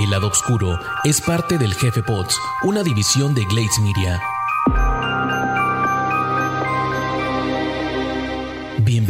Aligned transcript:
El 0.00 0.08
lado 0.08 0.28
oscuro 0.28 0.78
es 1.04 1.20
parte 1.20 1.58
del 1.58 1.74
Jefe 1.74 2.02
Pots, 2.02 2.34
una 2.62 2.82
división 2.82 3.34
de 3.34 3.44
Glades 3.44 3.78
Media. 3.80 4.18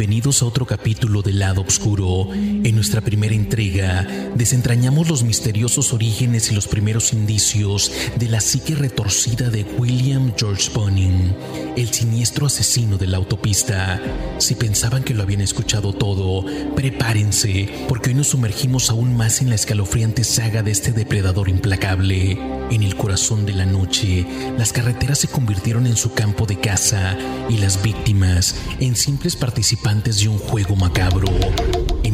Bienvenidos 0.01 0.41
a 0.41 0.47
otro 0.47 0.65
capítulo 0.65 1.21
del 1.21 1.37
lado 1.37 1.61
oscuro. 1.61 2.29
En 2.33 2.73
nuestra 2.73 3.01
primera 3.01 3.35
entrega 3.35 4.07
desentrañamos 4.33 5.07
los 5.07 5.21
misteriosos 5.21 5.93
orígenes 5.93 6.51
y 6.51 6.55
los 6.55 6.67
primeros 6.67 7.13
indicios 7.13 7.91
de 8.15 8.27
la 8.27 8.41
psique 8.41 8.73
retorcida 8.73 9.51
de 9.51 9.63
William 9.77 10.33
George 10.35 10.71
Bonin, 10.73 11.35
el 11.77 11.93
siniestro 11.93 12.47
asesino 12.47 12.97
de 12.97 13.05
la 13.05 13.17
autopista. 13.17 14.01
Si 14.39 14.55
pensaban 14.55 15.03
que 15.03 15.13
lo 15.13 15.21
habían 15.21 15.41
escuchado 15.41 15.93
todo, 15.93 16.45
prepárense, 16.75 17.69
porque 17.87 18.09
hoy 18.09 18.15
nos 18.15 18.29
sumergimos 18.29 18.89
aún 18.89 19.15
más 19.15 19.39
en 19.39 19.49
la 19.49 19.55
escalofriante 19.55 20.23
saga 20.23 20.63
de 20.63 20.71
este 20.71 20.93
depredador 20.93 21.47
implacable. 21.47 22.39
En 22.71 22.81
el 22.81 22.95
corazón 22.95 23.45
de 23.45 23.53
la 23.53 23.65
noche, 23.67 24.25
las 24.57 24.73
carreteras 24.73 25.19
se 25.19 25.27
convirtieron 25.27 25.85
en 25.85 25.95
su 25.95 26.13
campo 26.13 26.47
de 26.47 26.59
caza 26.59 27.15
y 27.49 27.57
las 27.57 27.83
víctimas 27.83 28.55
en 28.79 28.95
simples 28.95 29.35
participantes 29.35 29.90
de 29.99 30.29
un 30.29 30.37
juego 30.37 30.73
macabro. 30.77 31.27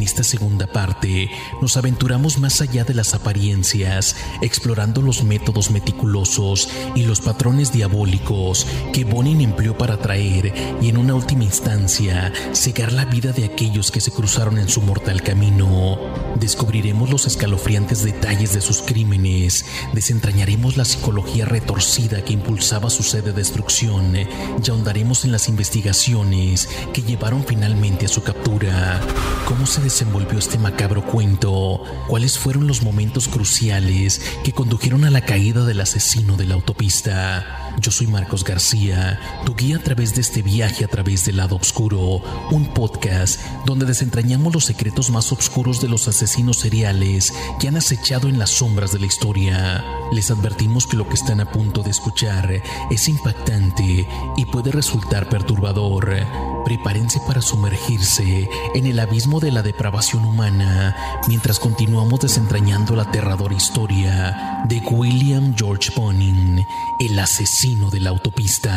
Esta 0.07 0.23
segunda 0.23 0.67
parte 0.67 1.29
nos 1.61 1.75
aventuramos 1.75 2.39
más 2.39 2.61
allá 2.61 2.85
de 2.85 2.93
las 2.93 3.13
apariencias, 3.13 4.15
explorando 4.41 5.01
los 5.01 5.25
métodos 5.25 5.69
meticulosos 5.69 6.69
y 6.95 7.03
los 7.03 7.19
patrones 7.19 7.73
diabólicos 7.73 8.65
que 8.93 9.03
Bonin 9.03 9.41
empleó 9.41 9.77
para 9.77 9.95
atraer 9.95 10.53
y 10.81 10.87
en 10.87 10.97
una 10.97 11.13
última 11.13 11.43
instancia 11.43 12.31
cegar 12.53 12.93
la 12.93 13.03
vida 13.03 13.33
de 13.33 13.43
aquellos 13.43 13.91
que 13.91 13.99
se 13.99 14.11
cruzaron 14.11 14.57
en 14.57 14.69
su 14.69 14.81
mortal 14.81 15.21
camino. 15.23 15.99
Descubriremos 16.39 17.09
los 17.09 17.27
escalofriantes 17.27 18.01
detalles 18.01 18.53
de 18.53 18.61
sus 18.61 18.81
crímenes, 18.81 19.65
desentrañaremos 19.91 20.77
la 20.77 20.85
psicología 20.85 21.43
retorcida 21.43 22.23
que 22.23 22.31
impulsaba 22.31 22.89
su 22.89 23.03
sed 23.03 23.25
de 23.25 23.33
destrucción 23.33 24.15
y 24.15 24.69
ahondaremos 24.69 25.25
en 25.25 25.33
las 25.33 25.49
investigaciones 25.49 26.69
que 26.93 27.01
llevaron 27.01 27.43
finalmente 27.43 28.05
a 28.05 28.09
su 28.09 28.23
captura. 28.23 29.01
¿Cómo 29.45 29.65
se 29.65 29.81
desenvolvió 29.97 30.37
este 30.37 30.59
macabro 30.59 31.03
cuento? 31.03 31.81
¿Cuáles 32.07 32.37
fueron 32.37 32.67
los 32.67 32.83
momentos 32.83 33.27
cruciales 33.27 34.21
que 34.43 34.51
condujeron 34.51 35.05
a 35.05 35.09
la 35.09 35.21
caída 35.21 35.65
del 35.65 35.81
asesino 35.81 36.37
de 36.37 36.45
la 36.45 36.53
autopista? 36.53 37.66
Yo 37.79 37.91
soy 37.91 38.07
Marcos 38.07 38.43
García, 38.43 39.19
tu 39.45 39.53
guía 39.53 39.75
a 39.75 39.79
través 39.79 40.15
de 40.15 40.21
este 40.21 40.41
viaje 40.41 40.83
a 40.83 40.87
través 40.87 41.25
del 41.25 41.37
lado 41.37 41.57
oscuro, 41.57 42.23
un 42.49 42.73
podcast 42.73 43.39
donde 43.67 43.85
desentrañamos 43.85 44.51
los 44.51 44.65
secretos 44.65 45.11
más 45.11 45.31
oscuros 45.31 45.79
de 45.79 45.87
los 45.87 46.07
asesinos 46.07 46.57
seriales 46.57 47.31
que 47.59 47.67
han 47.67 47.77
acechado 47.77 48.29
en 48.29 48.39
las 48.39 48.49
sombras 48.49 48.93
de 48.93 48.99
la 48.99 49.05
historia. 49.05 49.85
Les 50.11 50.31
advertimos 50.31 50.87
que 50.87 50.97
lo 50.97 51.07
que 51.07 51.13
están 51.13 51.39
a 51.39 51.51
punto 51.51 51.83
de 51.83 51.91
escuchar 51.91 52.63
es 52.89 53.07
impactante 53.07 54.07
y 54.35 54.45
puede 54.45 54.71
resultar 54.71 55.29
perturbador. 55.29 56.15
Prepárense 56.65 57.19
para 57.27 57.41
sumergirse 57.41 58.49
en 58.73 58.85
el 58.87 58.99
abismo 58.99 59.39
de 59.39 59.51
la 59.51 59.61
depravación 59.61 60.25
humana 60.25 61.21
mientras 61.27 61.59
continuamos 61.59 62.21
desentrañando 62.21 62.95
la 62.95 63.03
aterradora 63.03 63.53
historia 63.53 64.63
de 64.67 64.79
William 64.79 65.55
George 65.55 65.91
Bonin, 65.95 66.65
el 66.99 67.19
asesino 67.19 67.66
de 67.75 67.99
la 67.99 68.11
autopista. 68.11 68.71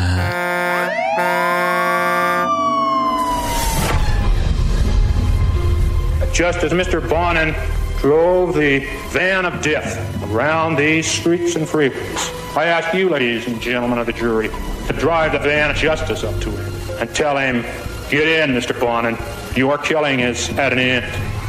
Just 6.33 6.63
as 6.63 6.73
Mr. 6.73 6.99
Bonin 7.07 7.55
drove 7.99 8.53
the 8.53 8.79
van 9.09 9.45
of 9.45 9.61
death 9.61 9.97
around 10.31 10.75
these 10.75 11.07
streets 11.07 11.55
and 11.55 11.65
freeways, 11.65 12.57
I 12.57 12.65
ask 12.65 12.93
you, 12.93 13.07
ladies 13.07 13.47
and 13.47 13.61
gentlemen 13.61 13.97
of 13.97 14.07
the 14.07 14.13
jury, 14.13 14.49
to 14.87 14.93
drive 14.93 15.31
the 15.31 15.39
van 15.39 15.69
of 15.71 15.77
justice 15.77 16.23
up 16.25 16.37
to 16.41 16.49
him 16.49 16.99
and 16.99 17.15
tell 17.15 17.37
him, 17.37 17.61
get 18.09 18.27
in, 18.27 18.53
Mr. 18.53 18.77
Bonin, 18.77 19.17
your 19.55 19.77
killing 19.77 20.19
is 20.19 20.49
at 20.57 20.73
an 20.73 20.79
end. 20.79 21.40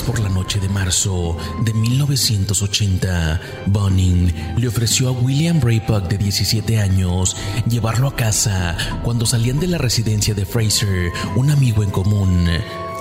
Por 0.00 0.20
la 0.20 0.30
noche 0.30 0.58
de 0.58 0.70
marzo 0.70 1.36
de 1.64 1.74
1980, 1.74 3.40
Bonin 3.66 4.32
le 4.56 4.68
ofreció 4.68 5.08
a 5.08 5.12
William 5.12 5.60
Ray 5.60 5.80
Puck 5.80 6.08
de 6.08 6.16
17 6.16 6.80
años 6.80 7.36
llevarlo 7.68 8.08
a 8.08 8.16
casa 8.16 8.74
cuando 9.04 9.26
salían 9.26 9.60
de 9.60 9.66
la 9.66 9.76
residencia 9.76 10.32
de 10.32 10.46
Fraser, 10.46 11.12
un 11.36 11.50
amigo 11.50 11.82
en 11.82 11.90
común. 11.90 12.48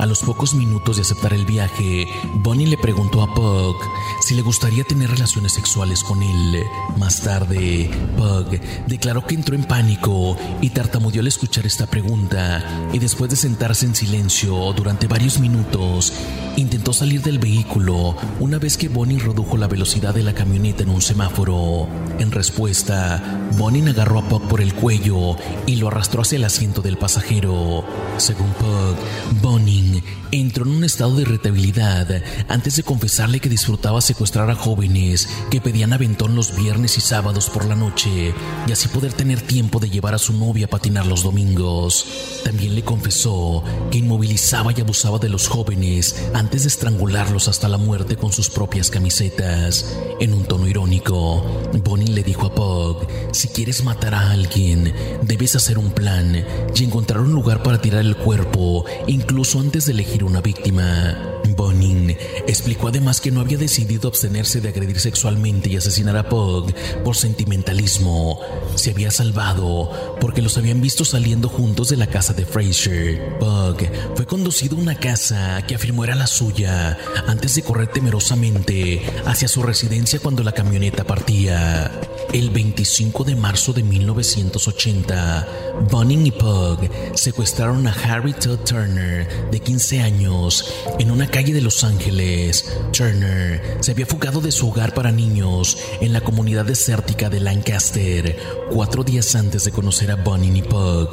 A 0.02 0.08
los 0.08 0.22
pocos 0.22 0.56
minutos 0.56 0.96
de 0.96 1.04
aceptar 1.04 1.32
el 1.32 1.46
viaje, 1.46 2.08
Bonnie 2.38 2.66
le 2.66 2.76
preguntó 2.76 3.22
a 3.22 3.36
Pug 3.36 3.76
si 4.20 4.34
le 4.34 4.42
gustaría 4.42 4.84
tener 4.84 5.12
relaciones 5.12 5.54
sexuales 5.54 6.04
con 6.04 6.24
él. 6.24 6.64
Más 6.98 7.22
tarde, 7.22 7.88
Pug 8.18 8.60
declaró 8.88 9.24
que 9.28 9.36
entró 9.36 9.54
en 9.54 9.64
pánico 9.64 10.36
y 10.60 10.72
tartamudeó 10.72 11.22
al 11.22 11.28
escuchar 11.28 11.68
esta 11.68 11.86
pregunta 11.86 12.90
y 12.92 12.98
después 12.98 13.30
de 13.30 13.36
sentarse 13.36 13.86
en 13.86 13.94
silencio 13.94 14.74
durante 14.74 15.06
varios 15.06 15.40
minutos, 15.40 16.14
intentó 16.58 16.94
salir 16.94 17.22
del 17.22 17.38
vehículo 17.38 18.16
una 18.40 18.58
vez 18.58 18.78
que 18.78 18.90
Bonnie 18.90 19.20
redujo 19.20 19.56
la 19.56 19.68
velocidad 19.68 20.16
de 20.16 20.24
la 20.24 20.34
camioneta 20.34 20.82
en 20.82 20.90
un 20.90 21.04
semáforo. 21.04 21.88
En 22.18 22.32
respuesta, 22.32 23.22
Bonnie 23.56 23.88
agarró 23.88 24.18
a 24.18 24.28
Pug 24.28 24.48
por 24.48 24.62
el 24.62 24.74
cuello 24.74 25.36
y 25.68 25.76
lo 25.76 25.90
arrastró 25.90 26.24
hacia 26.24 26.38
el 26.38 26.46
asiento 26.46 26.82
del 26.82 26.98
pasajero. 26.98 27.86
Según 28.18 28.50
Pug, 28.54 28.96
Bonnie 29.44 29.91
entró 30.32 30.66
en 30.66 30.72
un 30.72 30.84
estado 30.84 31.16
de 31.16 31.24
irritabilidad 31.24 32.24
antes 32.48 32.76
de 32.76 32.84
confesarle 32.84 33.40
que 33.40 33.50
disfrutaba 33.50 34.02
secuestrar 34.02 34.50
a 34.50 34.56
jóvenes 34.56 35.28
que 35.50 35.62
pedían 35.62 35.94
aventón 35.94 36.36
los 36.36 36.56
viernes 36.56 36.98
y 36.98 37.02
sábados 37.02 37.50
por 37.50 37.66
la 37.66 37.76
noche 37.76 38.34
y 38.68 38.72
así 38.72 38.88
poder 38.88 39.14
tener 39.14 39.42
tiempo 39.42 39.80
de 39.80 39.90
llevar 39.90 40.14
a 40.14 40.20
su 40.20 40.34
novia 40.34 40.66
a 40.66 40.70
patinar 40.70 41.06
los 41.06 41.24
domingos. 41.24 42.06
También 42.44 42.76
le 42.76 42.84
confesó 42.84 43.64
que 43.92 44.00
inmovilizaba 44.00 44.72
y 44.76 44.82
abusaba 44.82 45.20
de 45.20 45.30
los 45.30 45.48
jóvenes 45.48 46.16
antes 46.34 46.64
de 46.64 46.70
estrangularlos 46.70 47.48
hasta 47.48 47.68
la 47.68 47.78
muerte 47.78 48.16
con 48.16 48.32
sus 48.32 48.50
propias 48.50 48.90
camisetas. 48.90 49.98
En 50.20 50.34
un 50.34 50.44
tono 50.44 50.68
irónico, 50.68 51.44
Bonnie 51.84 52.14
le 52.14 52.24
dijo 52.24 52.48
a 52.48 52.56
Pug, 52.56 53.08
si 53.32 53.48
quieres 53.48 53.84
matar 53.84 54.14
a 54.14 54.32
alguien, 54.32 54.94
debes 55.22 55.56
hacer 55.56 55.78
un 55.78 55.92
plan 55.92 56.46
y 56.76 56.84
encontrar 56.84 57.22
un 57.22 57.32
lugar 57.32 57.64
para 57.64 57.82
tirar 57.82 58.02
el 58.02 58.16
cuerpo, 58.16 58.86
incluso 59.08 59.60
antes 59.60 59.71
de 59.72 59.92
elegir 59.94 60.26
una 60.26 60.42
víctima. 60.42 61.31
Bonin 61.62 62.18
explicó 62.48 62.88
además 62.88 63.22
que 63.22 63.30
no 63.30 63.40
había 63.40 63.56
decidido 63.56 64.10
abstenerse 64.10 64.62
de 64.62 64.70
agredir 64.70 65.00
sexualmente 65.00 65.70
y 65.70 65.78
asesinar 65.78 66.18
a 66.18 66.28
Pug 66.28 66.74
por 67.04 67.16
sentimentalismo. 67.16 68.40
Se 68.74 68.90
había 68.90 69.12
salvado 69.12 70.18
porque 70.20 70.42
los 70.42 70.58
habían 70.58 70.82
visto 70.82 71.06
saliendo 71.06 71.50
juntos 71.50 71.90
de 71.90 71.98
la 71.98 72.08
casa 72.08 72.34
de 72.34 72.48
Fraser. 72.48 73.38
Pug 73.38 73.78
fue 74.16 74.26
conducido 74.26 74.76
a 74.76 74.80
una 74.80 74.96
casa 74.96 75.64
que 75.68 75.76
afirmó 75.76 76.04
era 76.04 76.16
la 76.16 76.26
suya 76.26 76.98
antes 77.28 77.54
de 77.54 77.62
correr 77.62 77.90
temerosamente 77.90 79.04
hacia 79.28 79.48
su 79.48 79.62
residencia 79.62 80.18
cuando 80.18 80.42
la 80.42 80.54
camioneta 80.54 81.04
partía. 81.04 81.92
El 82.34 82.50
25 82.50 83.24
de 83.24 83.36
marzo 83.36 83.72
de 83.74 83.84
1980, 83.84 85.48
Bonin 85.92 86.26
y 86.26 86.32
Pug 86.32 86.80
secuestraron 87.14 87.86
a 87.86 87.92
Harry 87.92 88.34
Todd 88.34 88.60
Turner, 88.60 89.28
de 89.52 89.60
15 89.60 90.02
años, 90.02 90.74
en 90.98 91.12
una 91.12 91.28
calle 91.28 91.51
de 91.54 91.62
Los 91.62 91.84
Ángeles. 91.84 92.66
Turner 92.92 93.78
se 93.80 93.92
había 93.92 94.06
fugado 94.06 94.42
de 94.42 94.52
su 94.52 94.70
hogar 94.70 94.94
para 94.94 95.12
niños 95.12 95.78
en 96.00 96.14
la 96.14 96.22
comunidad 96.22 96.66
desértica 96.66 97.30
de 97.30 97.40
Lancaster, 97.40 98.38
cuatro 98.72 99.04
días 99.04 99.36
antes 99.36 99.64
de 99.64 99.72
conocer 99.72 100.12
a 100.12 100.16
Bonin 100.16 100.58
y 100.58 100.62
Pug. 100.62 101.10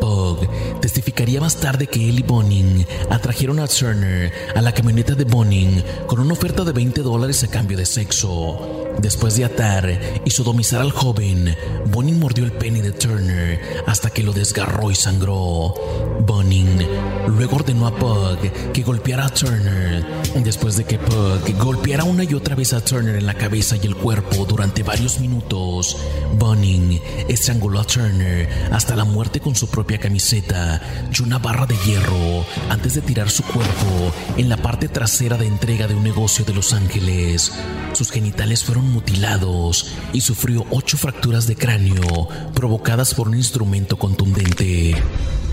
Pug 0.00 0.80
testificaría 0.80 1.40
más 1.40 1.56
tarde 1.56 1.86
que 1.86 2.08
él 2.08 2.20
y 2.20 2.22
Bonin 2.22 2.86
atrajeron 3.10 3.60
a 3.60 3.66
Turner 3.66 4.32
a 4.54 4.62
la 4.62 4.72
camioneta 4.72 5.14
de 5.14 5.24
Bonin 5.24 5.82
con 6.06 6.20
una 6.20 6.32
oferta 6.32 6.64
de 6.64 6.72
20 6.72 7.02
dólares 7.02 7.42
a 7.44 7.48
cambio 7.48 7.76
de 7.76 7.86
sexo. 7.86 8.87
Después 9.00 9.36
de 9.36 9.44
atar 9.44 10.20
y 10.24 10.30
sodomizar 10.30 10.80
al 10.80 10.90
joven, 10.90 11.56
Bonin 11.86 12.18
mordió 12.18 12.44
el 12.44 12.52
pene 12.52 12.82
de 12.82 12.92
Turner 12.92 13.60
hasta 13.86 14.10
que 14.10 14.22
lo 14.22 14.32
desgarró 14.32 14.90
y 14.90 14.94
sangró. 14.94 15.74
Bonin 16.20 16.86
luego 17.28 17.56
ordenó 17.56 17.86
a 17.86 17.94
Pug 17.94 18.38
que 18.72 18.82
golpeara 18.82 19.26
a 19.26 19.28
Turner. 19.28 20.04
Después 20.36 20.76
de 20.76 20.84
que 20.84 20.98
Pug 20.98 21.56
golpeara 21.58 22.04
una 22.04 22.24
y 22.24 22.34
otra 22.34 22.56
vez 22.56 22.72
a 22.72 22.84
Turner 22.84 23.16
en 23.16 23.26
la 23.26 23.34
cabeza 23.34 23.76
y 23.76 23.86
el 23.86 23.94
cuerpo 23.94 24.44
durante 24.44 24.82
varios 24.82 25.20
minutos, 25.20 25.96
Bonin 26.36 27.00
estranguló 27.28 27.80
a 27.80 27.84
Turner 27.84 28.48
hasta 28.72 28.96
la 28.96 29.04
muerte 29.04 29.40
con 29.40 29.54
su 29.54 29.68
propia 29.68 29.98
camiseta 29.98 30.80
y 31.16 31.22
una 31.22 31.38
barra 31.38 31.66
de 31.66 31.76
hierro 31.86 32.44
antes 32.68 32.94
de 32.94 33.00
tirar 33.00 33.30
su 33.30 33.42
cuerpo 33.44 34.12
en 34.36 34.48
la 34.48 34.56
parte 34.56 34.88
trasera 34.88 35.36
de 35.36 35.46
entrega 35.46 35.86
de 35.86 35.94
un 35.94 36.02
negocio 36.02 36.44
de 36.44 36.54
Los 36.54 36.72
Ángeles. 36.72 37.52
Sus 37.92 38.10
genitales 38.10 38.64
fueron 38.64 38.87
mutilados 38.88 39.86
y 40.12 40.20
sufrió 40.20 40.64
ocho 40.70 40.96
fracturas 40.96 41.46
de 41.46 41.56
cráneo 41.56 42.28
provocadas 42.54 43.14
por 43.14 43.28
un 43.28 43.36
instrumento 43.36 43.96
contundente. 43.96 44.94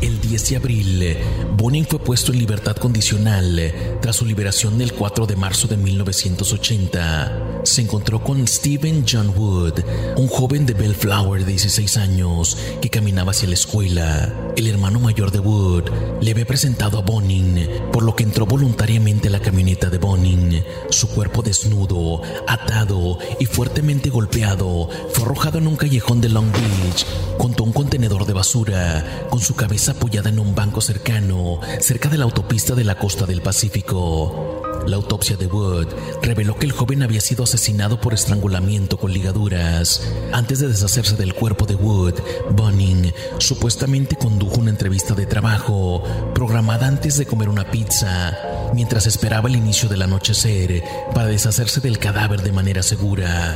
El 0.02 0.20
10 0.20 0.50
de 0.50 0.56
abril, 0.58 1.18
Bonin 1.56 1.86
fue 1.86 2.00
puesto 2.00 2.34
en 2.34 2.40
libertad 2.40 2.76
condicional 2.76 3.74
tras 4.02 4.18
su 4.18 4.26
liberación 4.26 4.82
el 4.82 4.92
4 4.94 5.26
de 5.26 5.36
marzo 5.36 5.68
de 5.68 5.78
1980. 5.78 7.62
Se 7.64 7.82
encontró 7.82 8.22
con 8.22 8.46
Stephen 8.48 9.06
John 9.10 9.34
Wood, 9.36 9.80
un 10.18 10.28
joven 10.28 10.66
de 10.66 10.74
Bellflower 10.74 11.46
de 11.46 11.52
16 11.52 11.98
años 11.98 12.58
que 12.82 12.90
caminaba 12.90 13.32
hacia 13.32 13.48
la 13.48 13.56
escuela. 13.56 14.34
El 14.58 14.68
hermano 14.68 15.00
mayor 15.00 15.32
de 15.32 15.40
Wood 15.40 15.86
le 16.22 16.32
había 16.32 16.46
presentado 16.46 17.00
a 17.00 17.02
Bonin, 17.02 17.68
por 17.92 18.04
lo 18.04 18.16
que 18.16 18.24
entró 18.24 18.46
voluntariamente 18.46 19.30
a 19.30 19.32
la 19.32 19.40
camioneta 19.40 19.90
de 19.90 19.98
Bonin. 19.98 20.64
Su 20.90 21.08
cuerpo 21.10 21.42
desnudo, 21.42 22.22
atado 22.48 23.18
y 23.40 23.46
fuertemente 23.46 24.10
golpeado, 24.10 24.90
fue 25.12 25.26
arrojado 25.26 25.58
en 25.58 25.68
un 25.68 25.76
callejón 25.76 26.22
de 26.22 26.30
Long 26.30 26.52
Beach 26.52 27.06
junto 27.38 27.64
a 27.64 27.68
un 27.68 27.74
contenedor 27.74 28.26
de 28.26 28.34
basura, 28.34 29.28
con 29.30 29.40
su 29.40 29.56
cabeza 29.56 29.92
apoyada 29.92 30.30
en 30.30 30.40
un 30.40 30.56
banco 30.56 30.82
cercano, 30.82 31.60
cerca 31.80 32.10
de 32.10 32.18
la 32.18 32.26
autopista 32.26 32.76
de 32.76 32.84
la 32.84 32.98
costa 32.98 33.26
del 33.26 33.42
Pacífico. 33.42 34.65
La 34.88 34.98
autopsia 34.98 35.36
de 35.36 35.48
Wood 35.48 35.88
reveló 36.22 36.58
que 36.58 36.66
el 36.66 36.72
joven 36.72 37.02
había 37.02 37.20
sido 37.20 37.44
asesinado 37.44 38.00
por 38.00 38.14
estrangulamiento 38.14 38.98
con 38.98 39.12
ligaduras. 39.12 40.02
Antes 40.32 40.60
de 40.60 40.68
deshacerse 40.68 41.16
del 41.16 41.34
cuerpo 41.34 41.66
de 41.66 41.76
Wood, 41.76 42.16
Bunning 42.52 43.12
supuestamente 43.40 44.16
condujo 44.16 44.60
una 44.60 44.70
entrevista 44.70 45.16
de 45.16 45.26
trabajo 45.26 46.04
programada 46.34 46.88
antes 46.88 47.18
de 47.18 47.26
comer 47.26 47.50
una 47.50 47.72
pizza, 47.72 48.38
mientras 48.74 49.08
esperaba 49.08 49.50
el 49.50 49.56
inicio 49.56 49.90
del 49.90 50.04
anochecer 50.04 50.84
para 51.14 51.28
deshacerse 51.28 51.82
del 51.82 51.98
cadáver 51.98 52.44
de 52.44 52.52
manera 52.52 52.84
segura. 52.84 53.56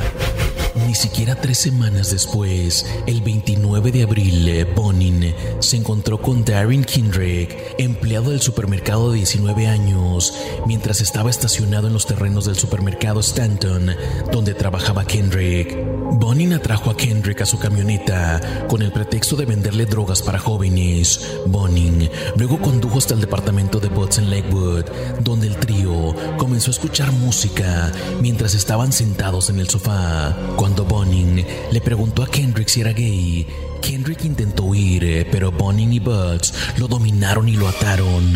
Ni 0.90 0.96
siquiera 0.96 1.36
tres 1.36 1.58
semanas 1.58 2.10
después, 2.10 2.84
el 3.06 3.20
29 3.20 3.92
de 3.92 4.02
abril, 4.02 4.66
Bonin 4.74 5.32
se 5.60 5.76
encontró 5.76 6.20
con 6.20 6.44
Darren 6.44 6.82
Kindrick, 6.82 7.56
empleado 7.78 8.32
del 8.32 8.40
supermercado 8.40 9.12
de 9.12 9.18
19 9.18 9.68
años, 9.68 10.34
mientras 10.66 11.00
estaba 11.00 11.30
estacionado 11.30 11.86
en 11.86 11.92
los 11.92 12.06
terrenos 12.06 12.46
del 12.46 12.56
supermercado 12.56 13.20
Stanton, 13.20 13.92
donde 14.32 14.52
trabajaba 14.52 15.04
Kendrick. 15.04 15.78
Bonin 16.18 16.54
atrajo 16.54 16.90
a 16.90 16.96
Kendrick 16.96 17.40
a 17.40 17.46
su 17.46 17.60
camioneta 17.60 18.66
con 18.68 18.82
el 18.82 18.90
pretexto 18.90 19.36
de 19.36 19.46
venderle 19.46 19.86
drogas 19.86 20.22
para 20.22 20.40
jóvenes. 20.40 21.38
Bonin 21.46 22.10
luego 22.36 22.60
condujo 22.60 22.98
hasta 22.98 23.14
el 23.14 23.20
departamento 23.20 23.78
de 23.78 23.88
Butts 23.88 24.18
en 24.18 24.28
Lakewood, 24.28 24.86
donde 25.20 25.46
el 25.46 25.56
trío 25.56 26.16
comenzó 26.36 26.72
a 26.72 26.74
escuchar 26.74 27.12
música 27.12 27.92
mientras 28.20 28.54
estaban 28.54 28.92
sentados 28.92 29.50
en 29.50 29.60
el 29.60 29.68
sofá. 29.68 30.36
Cuando 30.56 30.79
Bonin 30.84 31.44
le 31.70 31.80
preguntó 31.80 32.22
a 32.22 32.26
Kendrick 32.26 32.68
si 32.68 32.80
era 32.80 32.92
gay, 32.92 33.46
Kendrick 33.80 34.24
intentó 34.24 34.64
huir, 34.64 35.04
eh, 35.04 35.28
pero 35.30 35.50
Bonin 35.50 35.92
y 35.92 35.98
Butts 35.98 36.54
lo 36.78 36.88
dominaron 36.88 37.48
y 37.48 37.56
lo 37.56 37.68
ataron. 37.68 38.34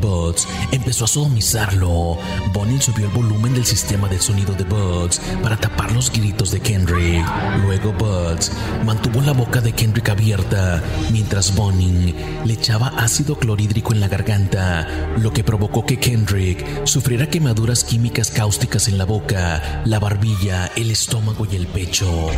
Butts 0.00 0.46
empezó 0.72 1.04
a 1.04 1.08
sodomizarlo. 1.08 2.18
Bonin 2.52 2.80
subió 2.80 3.06
el 3.06 3.12
volumen 3.12 3.54
del 3.54 3.64
sistema 3.64 4.08
de 4.08 4.18
sonido 4.20 4.54
de 4.54 4.64
Butts 4.64 5.20
para 5.42 5.56
tapar 5.56 5.92
los 5.92 6.10
gritos 6.10 6.50
de 6.50 6.60
Kendrick. 6.60 7.24
Luego 7.62 7.92
Butts 7.92 8.52
mantuvo 8.84 9.20
la 9.20 9.32
boca 9.32 9.60
de 9.60 9.72
Kendrick 9.72 10.08
abierta 10.08 10.82
mientras 11.10 11.54
Bonin 11.54 12.14
le 12.44 12.54
echaba 12.54 12.88
ácido 12.96 13.38
clorhídrico 13.38 13.92
en 13.92 14.00
la 14.00 14.08
garganta, 14.08 14.86
lo 15.18 15.32
que 15.32 15.44
provocó 15.44 15.84
que 15.84 15.98
Kendrick 15.98 16.86
sufriera 16.86 17.28
quemaduras 17.28 17.84
químicas 17.84 18.30
cáusticas 18.30 18.88
en 18.88 18.98
la 18.98 19.04
boca, 19.04 19.82
la 19.84 19.98
barbilla, 19.98 20.70
el 20.76 20.90
estómago 20.90 21.46
y 21.50 21.56
el 21.56 21.66
pecho. 21.66 22.30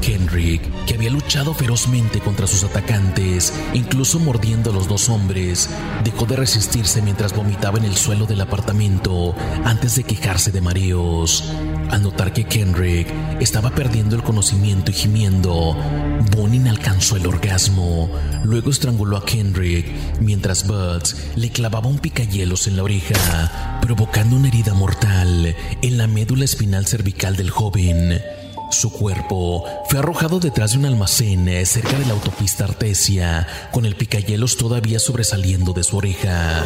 Kendrick, 0.00 0.62
que 0.86 0.94
había 0.94 1.10
luchado 1.10 1.54
ferozmente 1.54 2.20
contra 2.20 2.46
sus 2.46 2.64
atacantes, 2.64 3.52
incluso 3.74 4.18
mordiendo 4.18 4.70
a 4.70 4.72
los 4.72 4.88
dos 4.88 5.08
hombres, 5.08 5.70
dejó 6.04 6.26
de 6.26 6.36
resistirse 6.36 7.02
mientras 7.02 7.34
vomitaba 7.34 7.78
en 7.78 7.84
el 7.84 7.96
suelo 7.96 8.26
del 8.26 8.40
apartamento 8.40 9.34
antes 9.64 9.96
de 9.96 10.04
quejarse 10.04 10.52
de 10.52 10.60
mareos. 10.60 11.44
Al 11.90 12.02
notar 12.02 12.32
que 12.32 12.44
Kendrick 12.44 13.08
estaba 13.40 13.70
perdiendo 13.70 14.16
el 14.16 14.22
conocimiento 14.22 14.90
y 14.90 14.94
gimiendo, 14.94 15.76
Bonin 16.36 16.68
alcanzó 16.68 17.16
el 17.16 17.26
orgasmo. 17.26 18.10
Luego 18.44 18.70
estranguló 18.70 19.16
a 19.16 19.24
Kendrick 19.24 19.86
mientras 20.20 20.66
Butts 20.66 21.16
le 21.36 21.50
clavaba 21.50 21.88
un 21.88 21.98
picayelos 21.98 22.66
en 22.66 22.76
la 22.76 22.82
oreja, 22.82 23.78
provocando 23.80 24.36
una 24.36 24.48
herida 24.48 24.74
mortal 24.74 25.54
en 25.82 25.98
la 25.98 26.06
médula 26.06 26.44
espinal 26.44 26.86
cervical 26.86 27.36
del 27.36 27.50
joven. 27.50 28.20
Su 28.70 28.90
cuerpo 28.90 29.64
fue 29.88 29.98
arrojado 29.98 30.40
detrás 30.40 30.72
de 30.72 30.78
un 30.78 30.84
almacén 30.84 31.48
eh, 31.48 31.64
cerca 31.64 31.98
de 31.98 32.04
la 32.04 32.12
autopista 32.12 32.64
Artesia, 32.64 33.46
con 33.72 33.86
el 33.86 33.96
picayelos 33.96 34.56
todavía 34.58 34.98
sobresaliendo 34.98 35.72
de 35.72 35.82
su 35.82 35.96
oreja. 35.96 36.64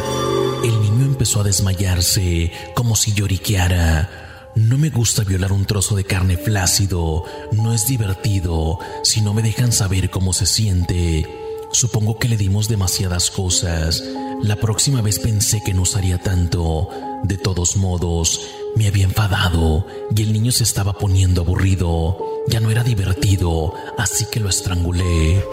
El 0.64 0.80
niño 0.82 1.04
empezó 1.04 1.40
a 1.40 1.44
desmayarse, 1.44 2.52
como 2.74 2.96
si 2.96 3.12
lloriqueara. 3.12 4.50
No 4.56 4.78
me 4.78 4.90
gusta 4.90 5.22
violar 5.22 5.52
un 5.52 5.64
trozo 5.64 5.94
de 5.94 6.04
carne 6.04 6.36
flácido, 6.36 7.24
no 7.52 7.72
es 7.72 7.86
divertido 7.86 8.80
si 9.04 9.20
no 9.20 9.32
me 9.32 9.42
dejan 9.42 9.72
saber 9.72 10.10
cómo 10.10 10.32
se 10.32 10.46
siente. 10.46 11.26
Supongo 11.70 12.18
que 12.18 12.28
le 12.28 12.36
dimos 12.36 12.68
demasiadas 12.68 13.30
cosas. 13.30 14.02
La 14.42 14.56
próxima 14.56 15.00
vez 15.00 15.20
pensé 15.20 15.62
que 15.64 15.72
no 15.72 15.82
usaría 15.82 16.18
tanto. 16.18 16.88
De 17.22 17.38
todos 17.38 17.76
modos, 17.76 18.40
me 18.76 18.86
había 18.86 19.04
enfadado 19.04 19.86
y 20.14 20.22
el 20.22 20.32
niño 20.32 20.52
se 20.52 20.64
estaba 20.64 20.94
poniendo 20.94 21.42
aburrido. 21.42 22.18
Ya 22.48 22.60
no 22.60 22.70
era 22.70 22.82
divertido, 22.82 23.74
así 23.98 24.26
que 24.30 24.40
lo 24.40 24.48
estrangulé. 24.48 25.44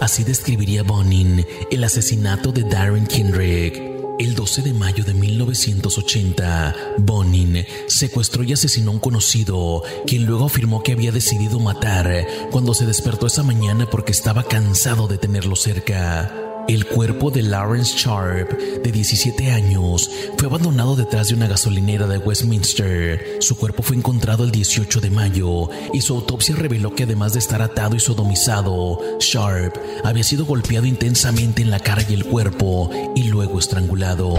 Así 0.00 0.24
describiría 0.24 0.82
Bonin 0.82 1.46
el 1.70 1.84
asesinato 1.84 2.52
de 2.52 2.64
Darren 2.64 3.06
Kendrick. 3.06 3.90
El 4.18 4.34
12 4.34 4.62
de 4.62 4.74
mayo 4.74 5.02
de 5.02 5.14
1980, 5.14 6.76
Bonin 6.98 7.64
secuestró 7.86 8.42
y 8.42 8.52
asesinó 8.52 8.90
a 8.90 8.94
un 8.94 9.00
conocido, 9.00 9.82
quien 10.06 10.26
luego 10.26 10.44
afirmó 10.44 10.82
que 10.82 10.92
había 10.92 11.10
decidido 11.10 11.58
matar 11.58 12.26
cuando 12.50 12.74
se 12.74 12.84
despertó 12.84 13.26
esa 13.26 13.42
mañana 13.42 13.88
porque 13.88 14.12
estaba 14.12 14.42
cansado 14.42 15.08
de 15.08 15.16
tenerlo 15.16 15.56
cerca. 15.56 16.49
El 16.68 16.86
cuerpo 16.86 17.30
de 17.30 17.42
Lawrence 17.42 17.96
Sharp, 17.96 18.50
de 18.82 18.92
17 18.92 19.50
años, 19.50 20.10
fue 20.36 20.48
abandonado 20.48 20.94
detrás 20.96 21.28
de 21.28 21.34
una 21.34 21.48
gasolinera 21.48 22.06
de 22.06 22.18
Westminster. 22.18 23.38
Su 23.40 23.56
cuerpo 23.56 23.82
fue 23.82 23.96
encontrado 23.96 24.44
el 24.44 24.50
18 24.50 25.00
de 25.00 25.10
mayo 25.10 25.68
y 25.92 26.00
su 26.00 26.14
autopsia 26.14 26.54
reveló 26.56 26.94
que 26.94 27.04
además 27.04 27.32
de 27.32 27.40
estar 27.40 27.62
atado 27.62 27.96
y 27.96 28.00
sodomizado, 28.00 29.00
Sharp 29.18 29.76
había 30.04 30.24
sido 30.24 30.44
golpeado 30.44 30.86
intensamente 30.86 31.62
en 31.62 31.70
la 31.70 31.80
cara 31.80 32.04
y 32.08 32.14
el 32.14 32.24
cuerpo 32.24 32.90
y 33.14 33.24
luego 33.24 33.58
estrangulado. 33.58 34.34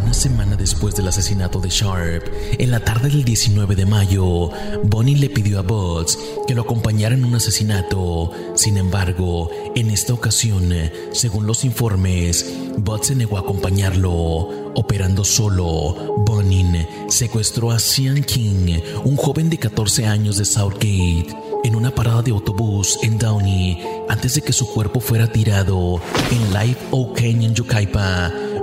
Una 0.00 0.14
semana 0.14 0.56
después 0.56 0.94
del 0.94 1.08
asesinato 1.08 1.60
de 1.60 1.70
Sharp, 1.70 2.24
en 2.58 2.70
la 2.70 2.80
tarde 2.80 3.08
del 3.08 3.24
19 3.24 3.74
de 3.74 3.84
mayo, 3.84 4.50
Bonnie 4.84 5.16
le 5.16 5.28
pidió 5.28 5.58
a 5.58 5.62
Butts 5.62 6.18
que 6.46 6.54
lo 6.54 6.62
acompañara 6.62 7.14
en 7.14 7.24
un 7.24 7.34
asesinato. 7.34 8.30
Sin 8.54 8.76
embargo, 8.76 9.50
en 9.74 9.90
esta 9.90 10.14
ocasión, 10.14 10.72
según 11.12 11.46
los 11.46 11.64
informes, 11.64 12.46
Butts 12.78 13.08
se 13.08 13.14
negó 13.16 13.36
a 13.36 13.40
acompañarlo. 13.40 14.70
Operando 14.74 15.24
solo, 15.24 16.14
Bonin 16.24 16.86
secuestró 17.08 17.72
a 17.72 17.80
Sean 17.80 18.22
King, 18.22 18.80
un 19.04 19.16
joven 19.16 19.50
de 19.50 19.58
14 19.58 20.06
años 20.06 20.36
de 20.36 20.44
Southgate, 20.44 21.34
en 21.64 21.74
una 21.74 21.92
parada 21.92 22.22
de 22.22 22.30
autobús 22.30 22.98
en 23.02 23.18
Downey 23.18 23.82
antes 24.08 24.34
de 24.34 24.42
que 24.42 24.52
su 24.52 24.72
cuerpo 24.72 25.00
fuera 25.00 25.26
tirado 25.26 26.00
en 26.30 26.54
Live 26.54 26.78
Oak 26.92 27.16
Canyon. 27.20 27.54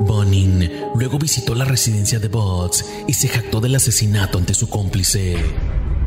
Bonin 0.01 0.69
luego 0.95 1.17
visitó 1.17 1.55
la 1.55 1.65
residencia 1.65 2.19
de 2.19 2.27
Butts 2.27 2.85
y 3.07 3.13
se 3.13 3.27
jactó 3.27 3.61
del 3.61 3.75
asesinato 3.75 4.37
ante 4.37 4.53
su 4.53 4.69
cómplice. 4.69 5.37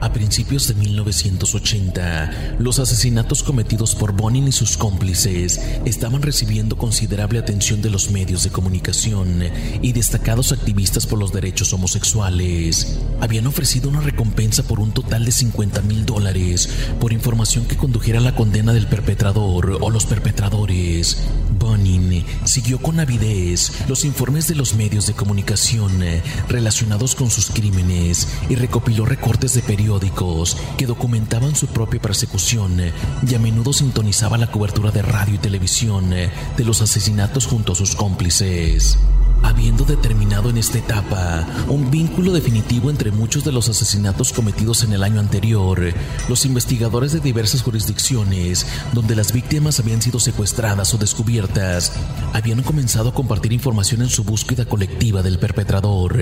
A 0.00 0.12
principios 0.12 0.68
de 0.68 0.75
1980, 0.75 2.57
los 2.61 2.78
asesinatos 2.78 3.42
cometidos 3.42 3.97
por 3.97 4.12
Bonin 4.12 4.47
y 4.47 4.52
sus 4.52 4.76
cómplices 4.76 5.61
estaban 5.85 6.23
recibiendo 6.23 6.78
considerable 6.78 7.40
atención 7.40 7.83
de 7.83 7.90
los 7.90 8.12
medios 8.12 8.45
de 8.45 8.50
comunicación 8.50 9.42
y 9.83 9.92
destacados 9.92 10.52
activistas 10.52 11.04
por 11.04 11.18
los 11.18 11.33
derechos 11.33 11.73
homosexuales. 11.73 13.00
Habían 13.21 13.49
ofrecido 13.49 13.88
una 13.88 14.00
recompensa 14.00 14.62
por 14.62 14.78
un 14.78 14.92
total 14.92 15.25
de 15.25 15.33
50 15.33 15.83
mil 15.83 16.07
dólares 16.07 16.68
por 17.00 17.12
información 17.12 17.64
que 17.64 17.76
condujera 17.76 18.21
a 18.21 18.23
la 18.23 18.37
condena 18.37 18.73
del 18.73 18.87
perpetrador 18.87 19.78
o 19.80 19.90
los 19.90 20.07
perpetradores. 20.07 21.25
Bonin 21.59 21.97
siguió 22.44 22.78
con 22.78 23.00
avidez 23.00 23.72
los 23.88 24.04
informes 24.04 24.48
de 24.48 24.54
los 24.54 24.75
medios 24.75 25.06
de 25.06 25.14
comunicación 25.14 26.00
relacionados 26.48 27.14
con 27.14 27.30
sus 27.30 27.50
crímenes 27.50 28.28
y 28.48 28.54
recopiló 28.54 29.04
recortes 29.06 29.54
de 29.54 29.62
periódicos 29.62 30.56
que 30.76 30.87
documentaban 30.87 31.54
su 31.54 31.66
propia 31.68 32.00
persecución 32.00 32.80
y 33.26 33.34
a 33.34 33.38
menudo 33.38 33.72
sintonizaba 33.72 34.38
la 34.38 34.50
cobertura 34.50 34.90
de 34.90 35.02
radio 35.02 35.34
y 35.34 35.38
televisión 35.38 36.10
de 36.10 36.64
los 36.64 36.82
asesinatos 36.82 37.46
junto 37.46 37.72
a 37.72 37.76
sus 37.76 37.94
cómplices 37.94 38.98
habiendo 39.42 39.85
determinado 39.85 40.50
en 40.50 40.58
esta 40.58 40.78
etapa 40.78 41.47
un 41.68 41.90
vínculo 41.90 42.32
definitivo 42.32 42.90
entre 42.90 43.11
muchos 43.11 43.44
de 43.44 43.52
los 43.52 43.68
asesinatos 43.68 44.32
cometidos 44.32 44.85
en 44.85 44.92
el 44.92 45.02
año 45.02 45.20
anterior, 45.20 45.92
los 46.28 46.44
investigadores 46.44 47.12
de 47.12 47.20
diversas 47.20 47.62
jurisdicciones 47.62 48.66
donde 48.92 49.16
las 49.16 49.32
víctimas 49.32 49.80
habían 49.80 50.02
sido 50.02 50.20
secuestradas 50.20 50.94
o 50.94 50.99
descubiertas 50.99 51.92
habían 52.32 52.62
comenzado 52.62 53.11
a 53.11 53.14
compartir 53.14 53.52
información 53.52 54.02
en 54.02 54.08
su 54.11 54.25
búsqueda 54.25 54.64
colectiva 54.64 55.23
del 55.23 55.38
perpetrador. 55.38 56.18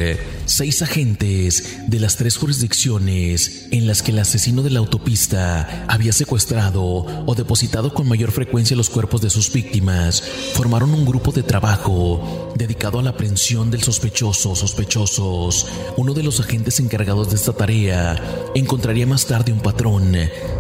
Seis 0.47 0.83
agentes 0.83 1.79
de 1.89 2.01
las 2.01 2.17
tres 2.17 2.37
jurisdicciones 2.37 3.69
en 3.71 3.87
las 3.87 4.03
que 4.03 4.13
el 4.13 4.19
asesino 4.19 4.63
de 4.63 4.71
la 4.71 4.79
autopista 4.79 5.85
había 5.89 6.13
secuestrado 6.13 6.83
o 6.83 7.35
depositado 7.35 7.93
con 7.93 8.09
mayor 8.09 8.33
frecuencia 8.33 8.77
los 8.77 8.91
cuerpos 8.91 9.21
de 9.21 9.31
sus 9.31 9.53
víctimas 9.53 10.23
formaron 10.55 10.93
un 10.95 11.05
grupo 11.05 11.33
de 11.33 11.43
trabajo 11.43 12.53
dedicado 12.57 12.96
a 12.99 13.03
la 13.03 13.11
aprehensión 13.11 13.71
del 13.71 13.83
sospechoso 13.83 14.55
sospechosos, 14.55 15.67
uno 15.97 16.15
de 16.15 16.23
los 16.23 16.41
agentes 16.41 16.81
encargados 16.81 17.31
de 17.31 17.37
esta 17.37 17.53
tarea 17.53 18.51
encontraría 18.55 19.07
más 19.07 19.27
tarde 19.27 19.53
un 19.53 19.61
patrón, 19.61 20.15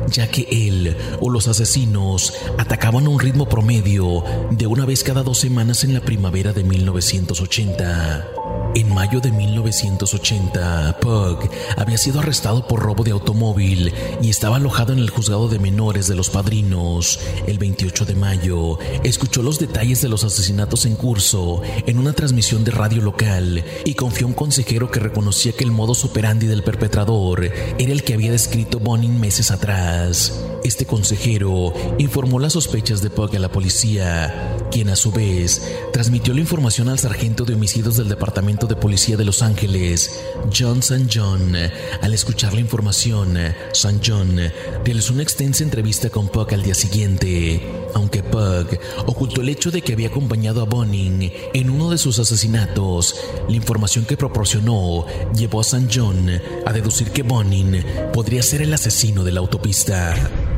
ya 0.08 0.28
que 0.28 0.46
él 0.50 0.96
o 1.20 1.30
los 1.30 1.48
asesinos 1.48 2.34
atacaban 2.58 3.06
a 3.06 3.10
un 3.10 3.20
ritmo 3.20 3.48
promedio 3.48 4.24
de 4.50 4.66
una 4.66 4.84
vez 4.84 5.02
cada 5.02 5.22
dos 5.22 5.38
semanas 5.38 5.84
en 5.84 5.94
la 5.94 6.00
primavera 6.00 6.52
de 6.52 6.64
1980. 6.64 8.32
En 8.76 8.92
mayo 8.92 9.22
de 9.22 9.32
1980, 9.32 10.98
Pug 11.00 11.48
había 11.78 11.96
sido 11.96 12.20
arrestado 12.20 12.68
por 12.68 12.80
robo 12.80 13.04
de 13.04 13.10
automóvil 13.10 13.94
y 14.20 14.28
estaba 14.28 14.56
alojado 14.56 14.92
en 14.92 14.98
el 14.98 15.08
juzgado 15.08 15.48
de 15.48 15.58
menores 15.58 16.08
de 16.08 16.14
los 16.14 16.28
padrinos. 16.28 17.18
El 17.46 17.56
28 17.56 18.04
de 18.04 18.14
mayo, 18.14 18.78
escuchó 19.02 19.42
los 19.42 19.58
detalles 19.58 20.02
de 20.02 20.10
los 20.10 20.24
asesinatos 20.24 20.84
en 20.84 20.94
curso 20.94 21.62
en 21.86 21.98
una 21.98 22.12
de 22.26 22.70
radio 22.72 23.02
local 23.02 23.64
y 23.84 23.94
confió 23.94 24.26
a 24.26 24.30
un 24.30 24.34
consejero 24.34 24.90
que 24.90 24.98
reconocía 24.98 25.52
que 25.52 25.62
el 25.62 25.70
modus 25.70 26.04
operandi 26.04 26.48
del 26.48 26.64
perpetrador 26.64 27.44
era 27.78 27.92
el 27.92 28.02
que 28.02 28.14
había 28.14 28.32
descrito 28.32 28.80
Bonin 28.80 29.20
meses 29.20 29.52
atrás. 29.52 30.44
Este 30.64 30.86
consejero 30.86 31.72
informó 31.98 32.40
las 32.40 32.54
sospechas 32.54 33.00
de 33.00 33.10
Pug 33.10 33.36
a 33.36 33.38
la 33.38 33.52
policía, 33.52 34.56
quien 34.72 34.88
a 34.88 34.96
su 34.96 35.12
vez 35.12 35.62
transmitió 35.92 36.34
la 36.34 36.40
información 36.40 36.88
al 36.88 36.98
sargento 36.98 37.44
de 37.44 37.54
homicidios 37.54 37.96
del 37.96 38.08
Departamento 38.08 38.66
de 38.66 38.74
Policía 38.74 39.16
de 39.16 39.24
Los 39.24 39.42
Ángeles, 39.42 40.20
John 40.56 40.80
St. 40.80 41.06
John. 41.12 41.54
Al 42.02 42.12
escuchar 42.12 42.54
la 42.54 42.60
información, 42.60 43.36
St. 43.36 44.00
John 44.04 44.40
realizó 44.84 45.12
una 45.12 45.22
extensa 45.22 45.62
entrevista 45.62 46.10
con 46.10 46.26
Pug 46.28 46.52
al 46.52 46.64
día 46.64 46.74
siguiente. 46.74 47.85
Aunque 47.96 48.22
Pug 48.22 48.78
ocultó 49.06 49.40
el 49.40 49.48
hecho 49.48 49.70
de 49.70 49.80
que 49.80 49.94
había 49.94 50.08
acompañado 50.08 50.60
a 50.60 50.66
Bonin 50.66 51.32
en 51.54 51.70
uno 51.70 51.88
de 51.88 51.96
sus 51.96 52.18
asesinatos, 52.18 53.14
la 53.48 53.56
información 53.56 54.04
que 54.04 54.18
proporcionó 54.18 55.06
llevó 55.34 55.60
a 55.60 55.62
St. 55.62 55.88
John 55.90 56.28
a 56.66 56.72
deducir 56.74 57.10
que 57.10 57.22
Bonin 57.22 57.82
podría 58.12 58.42
ser 58.42 58.60
el 58.60 58.74
asesino 58.74 59.24
de 59.24 59.32
la 59.32 59.40
autopista. 59.40 60.14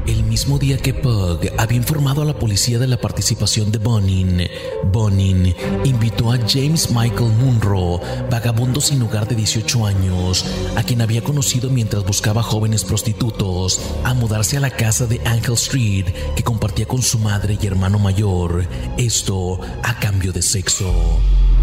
El 0.08 0.24
mismo 0.24 0.58
día 0.58 0.78
que 0.78 0.94
Pug 0.94 1.40
había 1.58 1.76
informado 1.76 2.22
a 2.22 2.24
la 2.24 2.38
policía 2.38 2.78
de 2.78 2.86
la 2.86 2.98
participación 2.98 3.70
de 3.70 3.76
Bonin, 3.76 4.48
Bonin 4.90 5.54
invitó 5.84 6.32
a 6.32 6.38
James 6.48 6.90
Michael 6.90 7.30
Munro, 7.32 8.00
vagabundo 8.30 8.80
sin 8.80 9.02
hogar 9.02 9.28
de 9.28 9.34
18 9.34 9.84
años, 9.84 10.46
a 10.76 10.82
quien 10.82 11.02
había 11.02 11.22
conocido 11.22 11.68
mientras 11.68 12.06
buscaba 12.06 12.42
jóvenes 12.42 12.84
prostitutos, 12.84 13.82
a 14.02 14.14
mudarse 14.14 14.56
a 14.56 14.60
la 14.60 14.70
casa 14.70 15.04
de 15.04 15.20
Angel 15.26 15.52
Street 15.52 16.06
que 16.34 16.42
compartía 16.42 16.86
con 16.86 17.02
su 17.02 17.18
madre 17.18 17.58
y 17.60 17.66
hermano 17.66 17.98
mayor, 17.98 18.66
esto 18.96 19.60
a 19.82 20.00
cambio 20.00 20.32
de 20.32 20.40
sexo. 20.40 20.90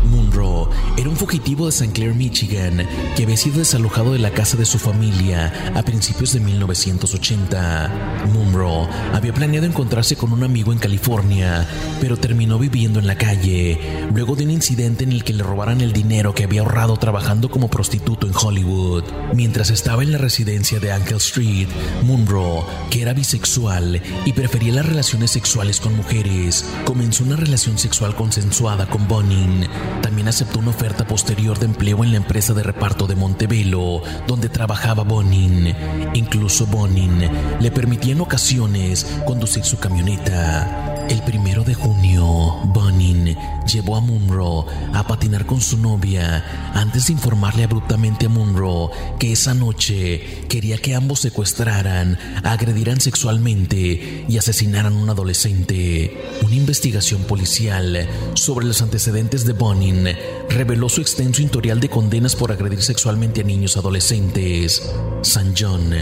Munro 0.05 0.69
era 0.97 1.09
un 1.09 1.15
fugitivo 1.15 1.65
de 1.65 1.71
St. 1.71 1.93
Clair, 1.93 2.13
Michigan, 2.13 2.88
que 3.15 3.24
había 3.24 3.38
sido 3.38 3.59
desalojado 3.59 4.13
de 4.13 4.19
la 4.19 4.31
casa 4.31 4.57
de 4.57 4.65
su 4.65 4.79
familia 4.79 5.71
a 5.75 5.83
principios 5.83 6.33
de 6.33 6.39
1980. 6.39 8.25
Munro 8.33 8.88
había 9.13 9.33
planeado 9.33 9.65
encontrarse 9.65 10.15
con 10.15 10.31
un 10.31 10.43
amigo 10.43 10.71
en 10.71 10.79
California, 10.79 11.67
pero 12.00 12.17
terminó 12.17 12.57
viviendo 12.59 13.00
en 13.00 13.07
la 13.07 13.17
calle, 13.17 14.07
luego 14.13 14.35
de 14.35 14.45
un 14.45 14.51
incidente 14.51 15.03
en 15.03 15.12
el 15.12 15.24
que 15.24 15.33
le 15.33 15.43
robaran 15.43 15.81
el 15.81 15.93
dinero 15.93 16.33
que 16.33 16.43
había 16.43 16.62
ahorrado 16.62 16.97
trabajando 16.97 17.50
como 17.50 17.69
prostituto 17.69 18.27
en 18.27 18.33
Hollywood. 18.35 19.03
Mientras 19.33 19.69
estaba 19.69 20.03
en 20.03 20.12
la 20.12 20.17
residencia 20.17 20.79
de 20.79 20.93
Uncle 20.93 21.17
Street, 21.17 21.67
Munro, 22.03 22.65
que 22.89 23.01
era 23.01 23.13
bisexual 23.13 24.01
y 24.25 24.33
prefería 24.33 24.74
las 24.74 24.85
relaciones 24.85 25.31
sexuales 25.31 25.79
con 25.79 25.95
mujeres, 25.95 26.65
comenzó 26.85 27.24
una 27.24 27.35
relación 27.35 27.77
sexual 27.77 28.15
consensuada 28.15 28.88
con 28.88 29.07
Bonin, 29.07 29.67
también 30.01 30.27
aceptó 30.27 30.59
una 30.59 30.69
oferta 30.69 31.05
posterior 31.05 31.59
de 31.59 31.65
empleo 31.65 32.03
en 32.03 32.11
la 32.11 32.17
empresa 32.17 32.53
de 32.53 32.63
reparto 32.63 33.07
de 33.07 33.15
Montebello, 33.15 34.01
donde 34.27 34.49
trabajaba 34.49 35.03
Bonin. 35.03 35.75
Incluso 36.13 36.65
Bonin 36.65 37.29
le 37.59 37.71
permitía 37.71 38.13
en 38.13 38.21
ocasiones 38.21 39.05
conducir 39.25 39.63
su 39.63 39.77
camioneta. 39.77 40.94
El 41.09 41.21
primero 41.21 41.63
de 41.63 41.75
junio, 41.75 42.57
Bonin 42.65 43.38
llevó 43.71 43.95
a 43.95 44.01
Munro 44.01 44.65
a 44.91 45.05
patinar 45.05 45.45
con 45.45 45.62
su 45.62 45.77
novia 45.77 46.71
antes 46.74 47.07
de 47.07 47.13
informarle 47.13 47.63
abruptamente 47.63 48.25
a 48.25 48.29
Munro 48.29 48.89
que 49.19 49.31
esa 49.31 49.53
noche 49.53 50.45
quería 50.50 50.79
que 50.79 50.95
ambos 50.95 51.19
secuestraran, 51.19 52.17
agredieran 52.43 53.00
sexualmente 53.00 54.25
y 54.27 54.38
asesinaran 54.38 54.93
a 54.93 54.97
un 54.97 55.09
adolescente. 55.09 56.24
Una 56.43 56.55
investigación 56.55 57.24
policial 57.24 58.07
sobre 58.33 58.65
los 58.65 58.81
antecedentes 58.81 59.45
de 59.45 59.53
Bonin 59.53 60.07
reveló 60.50 60.89
su 60.89 61.01
extenso 61.01 61.43
historial 61.43 61.79
de 61.79 61.89
condenas 61.89 62.35
por 62.35 62.51
agredir 62.51 62.81
sexualmente 62.81 63.41
a 63.41 63.43
niños 63.43 63.77
adolescentes. 63.77 64.91
San 65.21 65.53
John 65.55 65.93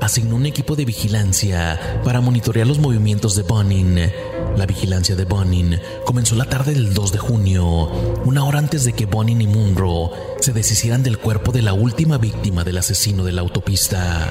asignó 0.00 0.36
un 0.36 0.46
equipo 0.46 0.76
de 0.76 0.84
vigilancia 0.84 2.00
para 2.04 2.20
monitorear 2.20 2.66
los 2.66 2.78
movimientos 2.78 3.36
de 3.36 3.42
Bonin. 3.42 4.10
La 4.56 4.66
vigilancia 4.66 5.16
de 5.16 5.24
Bonin 5.24 5.80
comenzó 6.04 6.34
la 6.34 6.44
tarde 6.44 6.74
del 6.74 6.92
2 6.92 7.12
de 7.12 7.18
junio, 7.18 7.66
una 8.24 8.44
hora 8.44 8.58
antes 8.58 8.84
de 8.84 8.92
que 8.92 9.06
Bonin 9.06 9.40
y 9.40 9.46
Munro 9.46 10.10
se 10.40 10.52
deshicieran 10.52 11.02
del 11.02 11.18
cuerpo 11.18 11.52
de 11.52 11.62
la 11.62 11.72
última 11.72 12.18
víctima 12.18 12.64
del 12.64 12.78
asesino 12.78 13.24
de 13.24 13.32
la 13.32 13.40
autopista. 13.40 14.30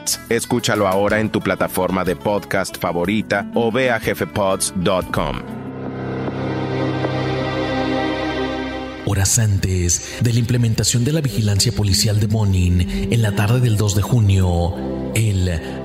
Escúchalo 0.29 0.87
ahora 0.87 1.19
en 1.19 1.29
tu 1.29 1.41
plataforma 1.41 2.03
de 2.03 2.15
podcast 2.15 2.77
favorita 2.77 3.49
o 3.53 3.71
ve 3.71 3.91
a 3.91 3.99
jefepods.com. 3.99 5.61
Horas 9.05 9.39
antes 9.39 10.19
de 10.21 10.31
la 10.31 10.39
implementación 10.39 11.03
de 11.03 11.11
la 11.11 11.19
vigilancia 11.19 11.73
policial 11.73 12.19
de 12.21 12.27
Bonin, 12.27 13.09
en 13.11 13.21
la 13.21 13.33
tarde 13.35 13.59
del 13.59 13.75
2 13.75 13.95
de 13.95 14.01
junio, 14.01 15.10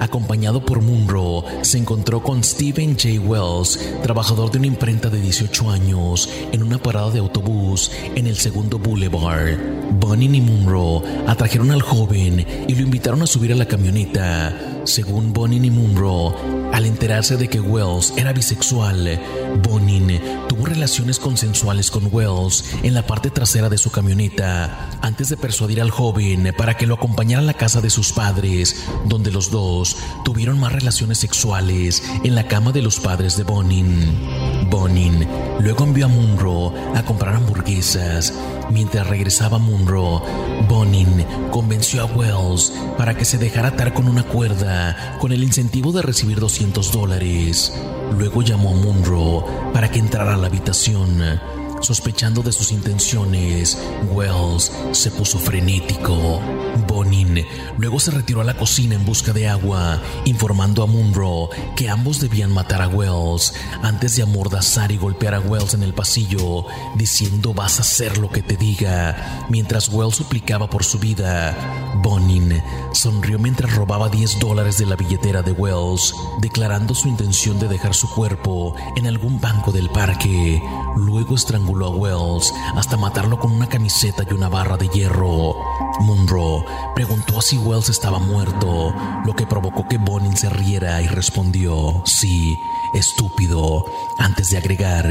acompañado 0.00 0.64
por 0.64 0.82
Munro, 0.82 1.44
se 1.62 1.78
encontró 1.78 2.22
con 2.22 2.42
Stephen 2.44 2.96
J. 2.96 3.20
Wells, 3.20 3.78
trabajador 4.02 4.50
de 4.50 4.58
una 4.58 4.66
imprenta 4.66 5.08
de 5.08 5.20
18 5.20 5.70
años, 5.70 6.28
en 6.52 6.62
una 6.62 6.78
parada 6.78 7.10
de 7.10 7.20
autobús 7.20 7.90
en 8.14 8.26
el 8.26 8.36
segundo 8.36 8.78
Boulevard. 8.78 9.58
Bonin 9.98 10.34
y 10.34 10.40
Munro 10.40 11.02
atrajeron 11.26 11.70
al 11.70 11.82
joven 11.82 12.44
y 12.68 12.74
lo 12.74 12.82
invitaron 12.82 13.22
a 13.22 13.26
subir 13.26 13.52
a 13.52 13.56
la 13.56 13.66
camioneta. 13.66 14.75
Según 14.86 15.32
Bonin 15.32 15.64
y 15.64 15.70
Munro, 15.70 16.36
al 16.72 16.86
enterarse 16.86 17.36
de 17.36 17.48
que 17.48 17.60
Wells 17.60 18.14
era 18.16 18.32
bisexual, 18.32 19.20
Bonin 19.64 20.20
tuvo 20.48 20.64
relaciones 20.66 21.18
consensuales 21.18 21.90
con 21.90 22.08
Wells 22.12 22.64
en 22.84 22.94
la 22.94 23.04
parte 23.04 23.30
trasera 23.30 23.68
de 23.68 23.78
su 23.78 23.90
camioneta 23.90 24.90
antes 25.02 25.28
de 25.28 25.36
persuadir 25.36 25.80
al 25.80 25.90
joven 25.90 26.54
para 26.56 26.76
que 26.76 26.86
lo 26.86 26.94
acompañara 26.94 27.42
a 27.42 27.44
la 27.44 27.54
casa 27.54 27.80
de 27.80 27.90
sus 27.90 28.12
padres, 28.12 28.86
donde 29.06 29.32
los 29.32 29.50
dos 29.50 29.96
tuvieron 30.24 30.60
más 30.60 30.72
relaciones 30.72 31.18
sexuales 31.18 32.04
en 32.22 32.36
la 32.36 32.46
cama 32.46 32.70
de 32.70 32.82
los 32.82 33.00
padres 33.00 33.36
de 33.36 33.42
Bonin. 33.42 34.70
Bonin 34.70 35.26
luego 35.58 35.82
envió 35.82 36.06
a 36.06 36.08
Munro 36.08 36.72
a 36.94 37.04
comprar 37.04 37.34
hamburguesas. 37.34 38.32
Mientras 38.70 39.06
regresaba 39.06 39.56
a 39.56 39.60
Munro, 39.60 40.22
Bonin 40.68 41.24
convenció 41.50 42.02
a 42.02 42.04
Wells 42.06 42.72
para 42.98 43.16
que 43.16 43.24
se 43.24 43.38
dejara 43.38 43.68
atar 43.68 43.94
con 43.94 44.08
una 44.08 44.24
cuerda 44.24 45.16
con 45.20 45.32
el 45.32 45.42
incentivo 45.44 45.92
de 45.92 46.02
recibir 46.02 46.40
200 46.40 46.92
dólares. 46.92 47.72
Luego 48.16 48.42
llamó 48.42 48.70
a 48.70 48.74
Munro 48.74 49.46
para 49.72 49.90
que 49.90 49.98
entrara 49.98 50.34
a 50.34 50.36
la 50.36 50.48
habitación. 50.48 51.40
Sospechando 51.80 52.42
de 52.42 52.52
sus 52.52 52.72
intenciones, 52.72 53.78
Wells 54.10 54.72
se 54.92 55.10
puso 55.10 55.38
frenético. 55.38 56.40
Bonin 56.88 57.44
luego 57.78 58.00
se 58.00 58.10
retiró 58.10 58.40
a 58.40 58.44
la 58.44 58.56
cocina 58.56 58.94
en 58.94 59.04
busca 59.04 59.32
de 59.32 59.48
agua, 59.48 60.00
informando 60.24 60.82
a 60.82 60.86
Munro 60.86 61.50
que 61.76 61.88
ambos 61.88 62.20
debían 62.20 62.52
matar 62.52 62.82
a 62.82 62.88
Wells 62.88 63.54
antes 63.82 64.16
de 64.16 64.22
amordazar 64.22 64.90
y 64.90 64.96
golpear 64.96 65.34
a 65.34 65.40
Wells 65.40 65.74
en 65.74 65.82
el 65.82 65.94
pasillo, 65.94 66.64
diciendo 66.96 67.52
vas 67.54 67.78
a 67.78 67.82
hacer 67.82 68.18
lo 68.18 68.30
que 68.30 68.42
te 68.42 68.56
diga, 68.56 69.46
mientras 69.48 69.88
Wells 69.90 70.16
suplicaba 70.16 70.68
por 70.68 70.82
su 70.82 70.98
vida. 70.98 71.56
Bonin 72.02 72.62
sonrió 72.92 73.38
mientras 73.38 73.74
robaba 73.74 74.08
10 74.08 74.40
dólares 74.40 74.78
de 74.78 74.86
la 74.86 74.96
billetera 74.96 75.42
de 75.42 75.52
Wells, 75.52 76.14
declarando 76.40 76.94
su 76.94 77.08
intención 77.08 77.58
de 77.58 77.68
dejar 77.68 77.94
su 77.94 78.08
cuerpo 78.08 78.74
en 78.96 79.06
algún 79.06 79.40
banco 79.40 79.72
del 79.72 79.90
parque. 79.90 80.60
Luego 80.96 81.34
estranguló 81.34 81.65
a 81.66 81.88
Wells 81.88 82.52
hasta 82.76 82.96
matarlo 82.96 83.38
con 83.38 83.52
una 83.52 83.68
camiseta 83.68 84.22
y 84.28 84.32
una 84.32 84.48
barra 84.48 84.76
de 84.76 84.88
hierro. 84.88 85.56
Munro 86.00 86.64
preguntó 86.94 87.42
si 87.42 87.58
Wells 87.58 87.88
estaba 87.88 88.18
muerto, 88.18 88.94
lo 89.24 89.34
que 89.34 89.46
provocó 89.46 89.86
que 89.88 89.98
Bonin 89.98 90.36
se 90.36 90.48
riera 90.48 91.02
y 91.02 91.06
respondió, 91.06 92.02
sí, 92.04 92.56
estúpido, 92.98 93.84
antes 94.18 94.50
de 94.50 94.58
agregar, 94.58 95.06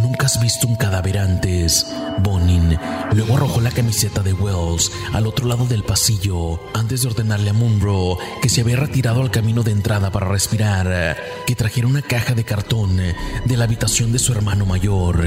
nunca 0.00 0.26
has 0.26 0.40
visto 0.40 0.66
un 0.66 0.76
cadáver 0.76 1.18
antes. 1.18 1.86
Bonin 2.18 2.78
luego 3.12 3.36
arrojó 3.36 3.60
la 3.60 3.70
camiseta 3.70 4.22
de 4.22 4.32
Wells 4.32 4.90
al 5.12 5.26
otro 5.26 5.46
lado 5.46 5.66
del 5.66 5.82
pasillo 5.82 6.58
antes 6.74 7.02
de 7.02 7.08
ordenarle 7.08 7.50
a 7.50 7.52
Munro 7.52 8.18
que 8.40 8.48
se 8.48 8.62
había 8.62 8.76
retirado 8.76 9.22
al 9.22 9.30
camino 9.30 9.62
de 9.62 9.72
entrada 9.72 10.10
para 10.10 10.28
respirar, 10.28 11.16
que 11.46 11.54
trajera 11.54 11.86
una 11.86 12.02
caja 12.02 12.34
de 12.34 12.44
cartón 12.44 12.96
de 12.96 13.56
la 13.56 13.64
habitación 13.64 14.12
de 14.12 14.18
su 14.18 14.32
hermano 14.32 14.66
mayor. 14.66 15.24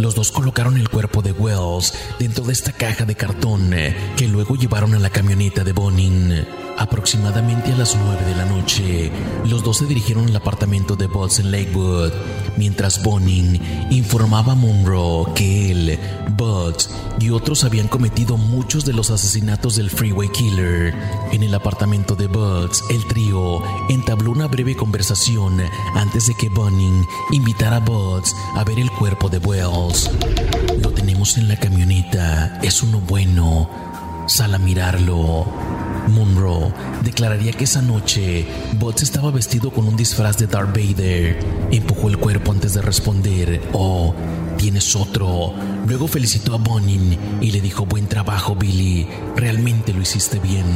Los 0.00 0.14
dos 0.14 0.32
colocaron 0.32 0.76
el 0.76 0.88
cuerpo 0.88 1.22
de 1.22 1.32
Wells 1.32 1.94
dentro 2.18 2.44
de 2.44 2.52
esta 2.52 2.72
caja 2.72 3.04
de 3.04 3.14
cartón 3.14 3.70
que 4.16 4.28
luego 4.28 4.56
llevaron 4.56 4.94
a 4.94 4.98
la 4.98 5.10
camioneta 5.10 5.64
de 5.64 5.72
Bonin. 5.72 6.65
Aproximadamente 6.78 7.72
a 7.72 7.76
las 7.76 7.96
9 7.96 8.24
de 8.26 8.34
la 8.34 8.44
noche, 8.44 9.10
los 9.46 9.64
dos 9.64 9.78
se 9.78 9.86
dirigieron 9.86 10.26
al 10.26 10.36
apartamento 10.36 10.94
de 10.94 11.06
Butts 11.06 11.38
en 11.38 11.50
Lakewood, 11.50 12.12
mientras 12.58 13.02
Bonin 13.02 13.60
informaba 13.90 14.52
a 14.52 14.56
Monroe 14.56 15.32
que 15.34 15.70
él, 15.70 15.98
Butts 16.36 16.90
y 17.18 17.30
otros 17.30 17.64
habían 17.64 17.88
cometido 17.88 18.36
muchos 18.36 18.84
de 18.84 18.92
los 18.92 19.10
asesinatos 19.10 19.76
del 19.76 19.88
Freeway 19.88 20.28
Killer. 20.28 20.94
En 21.32 21.42
el 21.42 21.54
apartamento 21.54 22.14
de 22.14 22.26
Butts, 22.26 22.84
el 22.90 23.06
trío 23.06 23.62
entabló 23.88 24.30
una 24.30 24.46
breve 24.46 24.76
conversación 24.76 25.62
antes 25.94 26.26
de 26.26 26.34
que 26.34 26.50
Bonin 26.50 27.06
invitara 27.32 27.76
a 27.76 27.80
Butts 27.80 28.34
a 28.54 28.64
ver 28.64 28.78
el 28.78 28.90
cuerpo 28.90 29.30
de 29.30 29.38
Wells. 29.38 30.10
Lo 30.82 30.90
tenemos 30.90 31.38
en 31.38 31.48
la 31.48 31.56
camioneta, 31.56 32.58
es 32.62 32.82
uno 32.82 33.00
bueno. 33.00 33.70
Sal 34.26 34.54
a 34.54 34.58
mirarlo. 34.58 35.46
Munro 36.08 36.72
declararía 37.02 37.52
que 37.52 37.64
esa 37.64 37.82
noche 37.82 38.46
Butts 38.78 39.02
estaba 39.02 39.30
vestido 39.30 39.70
con 39.70 39.86
un 39.86 39.96
disfraz 39.96 40.38
de 40.38 40.46
Darth 40.46 40.74
Vader. 40.74 41.38
Empujó 41.70 42.08
el 42.08 42.18
cuerpo 42.18 42.52
antes 42.52 42.74
de 42.74 42.82
responder, 42.82 43.60
oh, 43.72 44.14
tienes 44.56 44.96
otro. 44.96 45.54
Luego 45.86 46.08
felicitó 46.08 46.54
a 46.54 46.58
Bonin 46.58 47.16
y 47.40 47.50
le 47.50 47.60
dijo, 47.60 47.86
buen 47.86 48.06
trabajo 48.06 48.54
Billy, 48.54 49.06
realmente 49.36 49.92
lo 49.92 50.02
hiciste 50.02 50.38
bien. 50.38 50.66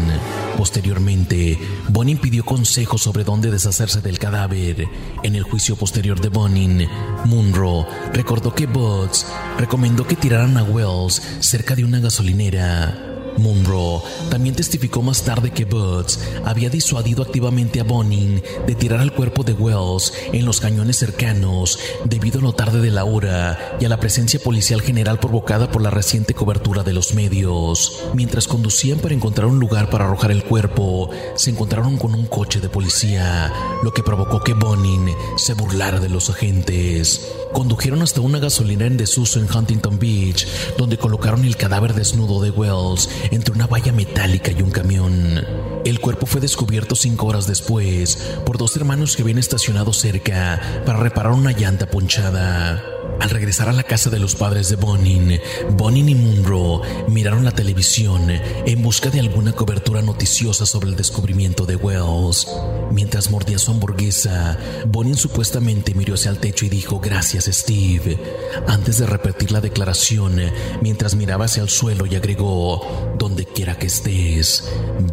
Posteriormente, 0.57 1.59
Bonin 1.89 2.19
pidió 2.19 2.45
consejos 2.45 3.03
sobre 3.03 3.25
dónde 3.25 3.51
deshacerse 3.51 4.01
del 4.01 4.19
cadáver. 4.19 4.87
En 5.23 5.35
el 5.35 5.43
juicio 5.43 5.77
posterior 5.77 6.21
de 6.21 6.29
Bonin, 6.29 6.89
Munro 7.25 7.87
recordó 8.13 8.55
que 8.55 8.67
Butts 8.67 9.27
recomendó 9.59 10.07
que 10.07 10.17
tiraran 10.17 10.57
a 10.57 10.63
Wells 10.63 11.23
cerca 11.41 11.75
de 11.75 11.85
una 11.85 12.01
gasolinera. 12.01 13.20
Munro 13.37 14.03
también 14.31 14.55
testificó 14.55 15.03
más 15.03 15.23
tarde 15.23 15.51
que 15.51 15.65
Butts 15.65 16.19
había 16.45 16.71
disuadido 16.71 17.23
activamente 17.23 17.81
a 17.81 17.85
Bonin 17.85 18.43
de 18.67 18.75
tirar 18.75 19.01
al 19.01 19.15
cuerpo 19.15 19.43
de 19.45 19.53
Wells 19.53 20.13
en 20.33 20.45
los 20.45 20.61
cañones 20.61 20.97
cercanos 20.97 21.79
debido 22.05 22.41
a 22.41 22.43
lo 22.43 22.53
tarde 22.53 22.81
de 22.81 22.91
la 22.91 23.05
hora 23.05 23.77
y 23.81 23.85
a 23.85 23.89
la 23.89 24.01
presencia 24.01 24.41
policial 24.41 24.83
general 24.83 25.19
provocada 25.19 25.71
por 25.71 25.83
la 25.83 25.91
reciente 25.91 26.35
cobertura 26.35 26.83
de 26.83 26.93
los 26.93 27.15
medios. 27.15 28.05
Mientras 28.15 28.47
conducían 28.47 28.99
para 28.99 29.15
encontrar 29.15 29.47
un 29.47 29.61
lugar 29.61 29.91
para 29.91 30.05
arrojar 30.05 30.31
el 30.31 30.45
cuerpo, 30.45 31.11
se 31.35 31.51
encontraron 31.51 31.97
con 31.97 32.15
un 32.15 32.27
coche 32.27 32.61
de 32.61 32.69
policía, 32.69 33.53
lo 33.83 33.93
que 33.93 34.03
provocó 34.03 34.41
que 34.41 34.55
Bonin 34.55 35.11
se 35.37 35.55
burlara 35.55 36.01
de 36.01 36.09
los 36.09 36.31
agentes. 36.31 37.29
Condujeron 37.53 38.03
hasta 38.03 38.21
una 38.21 38.39
gasolina 38.39 38.87
en 38.87 38.97
desuso 38.97 39.41
en 39.41 39.49
Huntington 39.53 39.99
Beach, 39.99 40.47
donde 40.79 40.99
colocaron 40.99 41.45
el 41.45 41.57
cadáver 41.57 41.95
desnudo 41.95 42.41
de 42.41 42.51
Wells 42.51 43.09
entre 43.31 43.55
una 43.55 43.67
valla 43.67 43.93
metálica 43.93 44.51
y 44.51 44.63
un 44.63 44.71
camión. 44.71 45.45
El 45.85 46.01
cuerpo 46.01 46.27
fue 46.27 46.41
descubierto 46.41 46.95
cinco 46.95 47.27
horas 47.27 47.47
después 47.47 48.17
por 48.45 48.59
dos 48.59 48.77
hermanos 48.77 49.17
que 49.17 49.23
habían 49.23 49.39
estacionado 49.39 49.93
cerca 49.93 50.61
para 50.85 50.99
reparar 50.99 51.33
una 51.33 51.53
llanta 51.53 51.87
ponchada. 51.87 53.00
Al 53.21 53.29
regresar 53.29 53.69
a 53.69 53.73
la 53.73 53.83
casa 53.83 54.09
de 54.09 54.19
los 54.19 54.35
padres 54.35 54.71
de 54.71 54.77
Bonin, 54.77 55.39
Bonin 55.73 56.09
y 56.09 56.15
Munro 56.15 56.81
miraron 57.09 57.45
la 57.45 57.53
televisión 57.53 58.31
en 58.31 58.83
busca 58.83 59.11
de 59.11 59.21
alguna 59.21 59.53
cobertura 59.53 60.01
noticiosa 60.01 60.65
sobre 60.65 60.89
el 60.89 60.97
descubrimiento 60.97 61.67
de 61.67 61.77
Wells. 61.77 62.47
Mientras 62.91 63.31
mordía 63.31 63.59
su 63.59 63.73
hamburguesa, 63.73 64.59
Bonin 64.87 65.17
supuestamente 65.17 65.93
miró 65.95 66.15
hacia 66.15 66.31
el 66.31 66.39
techo 66.39 66.65
y 66.65 66.71
dijo 66.71 66.99
gracias 66.99 67.45
Steve, 67.45 68.19
antes 68.67 68.99
de 68.99 69.07
repetir 69.07 69.53
la 69.53 69.61
declaración 69.61 70.41
mientras 70.81 71.15
miraba 71.15 71.45
hacia 71.45 71.63
el 71.63 71.69
suelo 71.69 72.07
y 72.07 72.17
agregó, 72.17 73.15
donde 73.19 73.45
quiera 73.45 73.77
que 73.77 73.87
estés. 73.87 74.65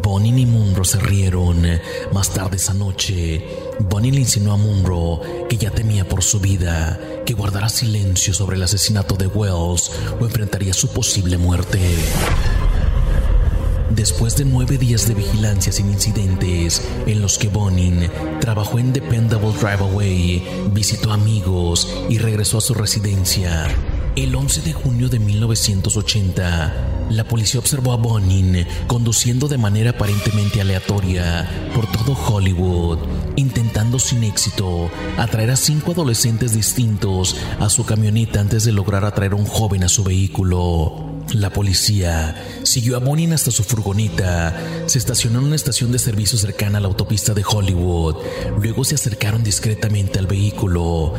Bonin 0.02 0.38
y 0.38 0.46
Munro 0.46 0.84
se 0.84 0.98
rieron. 0.98 1.62
Más 2.12 2.30
tarde 2.30 2.56
esa 2.56 2.74
noche, 2.74 3.44
Bonin 3.80 4.14
le 4.14 4.20
insinuó 4.20 4.54
a 4.54 4.56
Munro 4.56 5.20
que 5.48 5.56
ya 5.56 5.70
temía 5.70 6.08
por 6.08 6.22
su 6.22 6.40
vida 6.40 6.98
que 7.24 7.34
guardara 7.34 7.68
silencio 7.68 8.34
sobre 8.34 8.56
el 8.56 8.62
asesinato 8.62 9.14
de 9.14 9.26
Wells 9.26 9.92
o 10.20 10.24
enfrentaría 10.24 10.72
su 10.72 10.88
posible 10.88 11.38
muerte. 11.38 11.80
Después 13.90 14.36
de 14.36 14.44
nueve 14.44 14.78
días 14.78 15.08
de 15.08 15.14
vigilancia 15.14 15.72
sin 15.72 15.90
incidentes, 15.90 16.82
en 17.06 17.20
los 17.20 17.38
que 17.38 17.48
Bonin 17.48 18.08
trabajó 18.40 18.78
en 18.78 18.92
Dependable 18.92 19.52
Drive 19.52 19.80
Away, 19.80 20.68
visitó 20.72 21.10
amigos 21.10 21.92
y 22.08 22.18
regresó 22.18 22.58
a 22.58 22.60
su 22.60 22.74
residencia, 22.74 23.66
el 24.24 24.34
11 24.34 24.62
de 24.62 24.72
junio 24.72 25.08
de 25.08 25.20
1980, 25.20 27.08
la 27.10 27.24
policía 27.24 27.60
observó 27.60 27.92
a 27.92 27.96
Bonin 27.96 28.66
conduciendo 28.88 29.46
de 29.46 29.58
manera 29.58 29.90
aparentemente 29.90 30.60
aleatoria 30.60 31.48
por 31.72 31.86
todo 31.92 32.14
Hollywood, 32.14 32.98
intentando 33.36 34.00
sin 34.00 34.24
éxito 34.24 34.90
atraer 35.16 35.52
a 35.52 35.56
cinco 35.56 35.92
adolescentes 35.92 36.52
distintos 36.52 37.36
a 37.60 37.68
su 37.68 37.86
camioneta 37.86 38.40
antes 38.40 38.64
de 38.64 38.72
lograr 38.72 39.04
atraer 39.04 39.32
a 39.32 39.36
un 39.36 39.46
joven 39.46 39.84
a 39.84 39.88
su 39.88 40.02
vehículo. 40.02 41.22
La 41.34 41.50
policía 41.50 42.60
siguió 42.64 42.96
a 42.96 43.00
Bonin 43.00 43.34
hasta 43.34 43.52
su 43.52 43.62
furgoneta, 43.62 44.56
se 44.86 44.98
estacionó 44.98 45.38
en 45.38 45.46
una 45.46 45.56
estación 45.56 45.92
de 45.92 45.98
servicio 46.00 46.38
cercana 46.38 46.78
a 46.78 46.80
la 46.80 46.88
autopista 46.88 47.34
de 47.34 47.44
Hollywood, 47.46 48.16
luego 48.60 48.82
se 48.82 48.96
acercaron 48.96 49.44
discretamente 49.44 50.18
al 50.18 50.26
vehículo. 50.26 51.14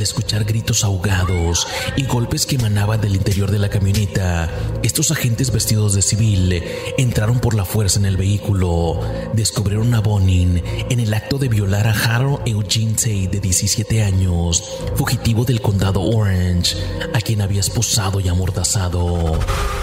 Al 0.00 0.04
escuchar 0.04 0.46
gritos 0.46 0.82
ahogados 0.82 1.68
y 1.94 2.04
golpes 2.04 2.46
que 2.46 2.56
emanaban 2.56 3.02
del 3.02 3.16
interior 3.16 3.50
de 3.50 3.58
la 3.58 3.68
camioneta, 3.68 4.48
Estos 4.82 5.10
agentes 5.10 5.52
vestidos 5.52 5.92
de 5.92 6.00
civil 6.00 6.62
entraron 6.96 7.38
por 7.38 7.52
la 7.52 7.66
fuerza 7.66 7.98
en 7.98 8.06
el 8.06 8.16
vehículo. 8.16 8.98
Descubrieron 9.34 9.92
a 9.92 10.00
Bonin 10.00 10.62
en 10.88 11.00
el 11.00 11.12
acto 11.12 11.36
de 11.36 11.48
violar 11.48 11.86
a 11.86 11.92
Harold 11.92 12.40
Eugene 12.46 12.94
Tate 12.94 13.28
de 13.30 13.40
17 13.40 14.02
años, 14.02 14.64
fugitivo 14.94 15.44
del 15.44 15.60
condado 15.60 16.00
Orange, 16.00 16.78
a 17.12 17.20
quien 17.20 17.42
había 17.42 17.60
esposado 17.60 18.20
y 18.20 18.28
amordazado. 18.28 19.38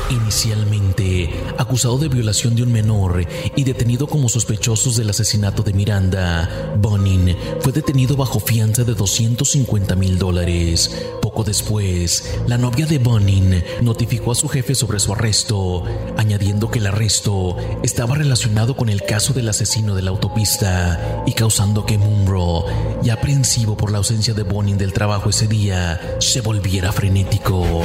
Inicialmente 0.10 1.30
acusado 1.58 2.00
de 2.00 2.08
violación 2.08 2.56
de 2.56 2.64
un 2.64 2.72
menor 2.72 3.24
y 3.56 3.64
detenido 3.64 4.08
como 4.08 4.30
sospechosos 4.30 4.96
del 4.96 5.10
asesinato 5.10 5.62
de 5.62 5.74
Miranda, 5.74 6.76
Bonin 6.80 7.36
fue 7.60 7.72
detenido 7.72 8.16
bajo 8.16 8.40
fianza 8.40 8.84
de 8.84 8.96
250 8.96 9.96
mil 9.96 10.07
dólares. 10.16 10.90
Poco 11.38 11.50
después, 11.50 12.24
la 12.48 12.58
novia 12.58 12.88
de 12.88 12.98
Bonin 12.98 13.64
notificó 13.84 14.32
a 14.32 14.36
su 14.36 14.50
jefe 14.50 14.74
sobre 14.74 15.00
su 15.00 15.14
arresto, 15.14 15.84
añadiendo 16.18 16.72
que 16.72 16.80
el 16.80 16.88
arresto 16.88 17.58
estaba 17.84 18.16
relacionado 18.16 18.76
con 18.76 18.90
el 18.90 19.04
caso 19.04 19.34
del 19.34 19.48
asesino 19.48 19.94
de 19.94 20.02
la 20.02 20.10
autopista 20.10 21.24
y 21.28 21.34
causando 21.34 21.86
que 21.86 22.00
Munro, 22.00 22.66
ya 23.04 23.14
aprensivo 23.14 23.78
por 23.78 23.92
la 23.92 24.00
ausencia 24.00 24.34
de 24.34 24.42
Bonin 24.42 24.80
del 24.80 24.94
trabajo 24.94 25.30
ese 25.30 25.48
día, 25.48 26.18
se 26.20 26.42
volviera 26.42 26.92
frenético. 26.92 27.84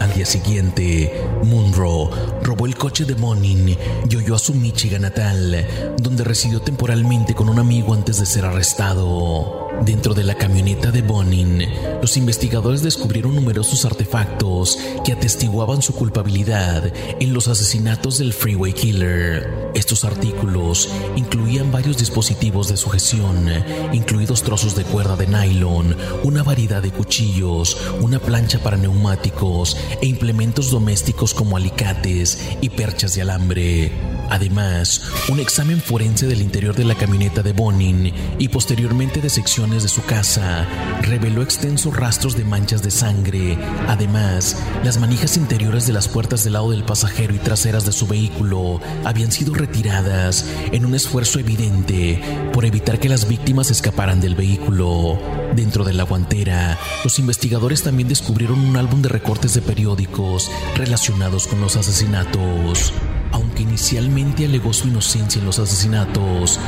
Al 0.00 0.14
día 0.14 0.24
siguiente, 0.24 1.12
Munro 1.42 2.08
robó 2.42 2.64
el 2.64 2.74
coche 2.74 3.04
de 3.04 3.12
Bonin 3.12 3.76
y 4.08 4.16
huyó 4.16 4.34
a 4.34 4.38
su 4.38 4.54
Michigan 4.54 5.02
natal, 5.02 5.66
donde 5.98 6.24
residió 6.24 6.62
temporalmente 6.62 7.34
con 7.34 7.50
un 7.50 7.58
amigo 7.58 7.92
antes 7.92 8.18
de 8.18 8.24
ser 8.24 8.46
arrestado. 8.46 9.60
Dentro 9.82 10.14
de 10.14 10.22
la 10.22 10.36
camioneta 10.36 10.92
de 10.92 11.02
Bonin, 11.02 11.62
los 12.00 12.16
investigadores 12.16 12.82
descubrieron 12.94 13.34
numerosos 13.34 13.84
artefactos 13.84 14.78
que 15.04 15.12
atestiguaban 15.12 15.82
su 15.82 15.94
culpabilidad 15.94 16.92
en 17.18 17.34
los 17.34 17.48
asesinatos 17.48 18.18
del 18.18 18.32
Freeway 18.32 18.72
Killer. 18.72 19.72
Estos 19.74 20.04
artículos 20.04 20.88
incluían 21.16 21.72
varios 21.72 21.98
dispositivos 21.98 22.68
de 22.68 22.76
sujeción, 22.76 23.48
incluidos 23.92 24.44
trozos 24.44 24.76
de 24.76 24.84
cuerda 24.84 25.16
de 25.16 25.26
nylon, 25.26 25.96
una 26.22 26.44
variedad 26.44 26.82
de 26.82 26.92
cuchillos, 26.92 27.76
una 28.00 28.20
plancha 28.20 28.60
para 28.60 28.76
neumáticos 28.76 29.76
e 30.00 30.06
implementos 30.06 30.70
domésticos 30.70 31.34
como 31.34 31.56
alicates 31.56 32.38
y 32.60 32.68
perchas 32.68 33.16
de 33.16 33.22
alambre. 33.22 33.92
Además, 34.30 35.02
un 35.28 35.40
examen 35.40 35.80
forense 35.80 36.26
del 36.26 36.40
interior 36.40 36.74
de 36.74 36.84
la 36.84 36.94
camioneta 36.94 37.42
de 37.42 37.52
Bonin 37.52 38.12
y 38.38 38.48
posteriormente 38.48 39.20
de 39.20 39.30
secciones 39.30 39.82
de 39.82 39.88
su 39.88 40.02
casa 40.04 40.66
reveló 41.02 41.42
extensos 41.42 41.94
rastros 41.96 42.36
de 42.36 42.44
manchas 42.44 42.73
de 42.82 42.90
sangre. 42.90 43.58
Además, 43.88 44.56
las 44.82 44.98
manijas 44.98 45.36
interiores 45.36 45.86
de 45.86 45.92
las 45.92 46.08
puertas 46.08 46.44
del 46.44 46.54
lado 46.54 46.70
del 46.70 46.84
pasajero 46.84 47.34
y 47.34 47.38
traseras 47.38 47.86
de 47.86 47.92
su 47.92 48.06
vehículo 48.06 48.80
habían 49.04 49.32
sido 49.32 49.54
retiradas 49.54 50.46
en 50.72 50.84
un 50.84 50.94
esfuerzo 50.94 51.38
evidente 51.38 52.20
por 52.52 52.64
evitar 52.64 52.98
que 52.98 53.08
las 53.08 53.28
víctimas 53.28 53.70
escaparan 53.70 54.20
del 54.20 54.34
vehículo. 54.34 55.18
Dentro 55.54 55.84
de 55.84 55.92
la 55.92 56.04
guantera, 56.04 56.78
los 57.04 57.18
investigadores 57.18 57.82
también 57.82 58.08
descubrieron 58.08 58.58
un 58.58 58.76
álbum 58.76 59.02
de 59.02 59.08
recortes 59.08 59.54
de 59.54 59.62
periódicos 59.62 60.50
relacionados 60.76 61.46
con 61.46 61.60
los 61.60 61.76
asesinatos. 61.76 62.92
Aunque 63.32 63.64
inicialmente 63.64 64.44
alegó 64.44 64.72
su 64.72 64.86
inocencia 64.86 65.40
en 65.40 65.46
los 65.46 65.58
asesinatos, 65.58 66.60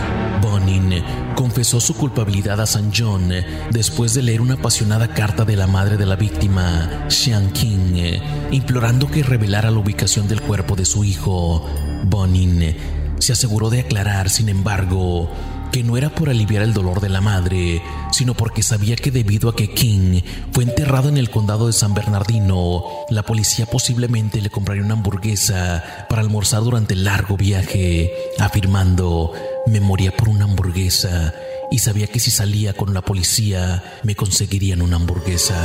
Bonin 0.42 0.95
confesó 1.36 1.80
su 1.80 1.94
culpabilidad 1.94 2.60
a 2.62 2.66
San 2.66 2.90
John 2.96 3.30
después 3.70 4.14
de 4.14 4.22
leer 4.22 4.40
una 4.40 4.54
apasionada 4.54 5.08
carta 5.08 5.44
de 5.44 5.54
la 5.54 5.66
madre 5.66 5.98
de 5.98 6.06
la 6.06 6.16
víctima, 6.16 7.04
Xiang 7.08 7.52
King, 7.52 8.18
implorando 8.50 9.06
que 9.06 9.22
revelara 9.22 9.70
la 9.70 9.78
ubicación 9.78 10.26
del 10.28 10.40
cuerpo 10.40 10.74
de 10.74 10.86
su 10.86 11.04
hijo. 11.04 11.68
Bonin 12.04 12.74
se 13.18 13.34
aseguró 13.34 13.68
de 13.68 13.80
aclarar, 13.80 14.30
sin 14.30 14.48
embargo, 14.48 15.30
que 15.70 15.82
no 15.82 15.96
era 15.96 16.10
por 16.10 16.28
aliviar 16.28 16.62
el 16.62 16.72
dolor 16.72 17.00
de 17.00 17.08
la 17.08 17.20
madre, 17.20 17.82
sino 18.12 18.34
porque 18.34 18.62
sabía 18.62 18.96
que 18.96 19.10
debido 19.10 19.48
a 19.48 19.56
que 19.56 19.70
King 19.70 20.20
fue 20.52 20.64
enterrado 20.64 21.08
en 21.08 21.16
el 21.16 21.30
condado 21.30 21.66
de 21.66 21.72
San 21.72 21.94
Bernardino, 21.94 22.84
la 23.10 23.22
policía 23.22 23.66
posiblemente 23.66 24.40
le 24.40 24.50
compraría 24.50 24.84
una 24.84 24.94
hamburguesa 24.94 26.06
para 26.08 26.22
almorzar 26.22 26.62
durante 26.62 26.94
el 26.94 27.04
largo 27.04 27.36
viaje, 27.36 28.12
afirmando, 28.38 29.32
me 29.66 29.80
moría 29.80 30.12
por 30.16 30.28
una 30.28 30.44
hamburguesa 30.44 31.34
y 31.70 31.78
sabía 31.78 32.06
que 32.06 32.20
si 32.20 32.30
salía 32.30 32.72
con 32.72 32.94
la 32.94 33.02
policía 33.02 33.82
me 34.02 34.14
conseguirían 34.14 34.82
una 34.82 34.96
hamburguesa. 34.96 35.56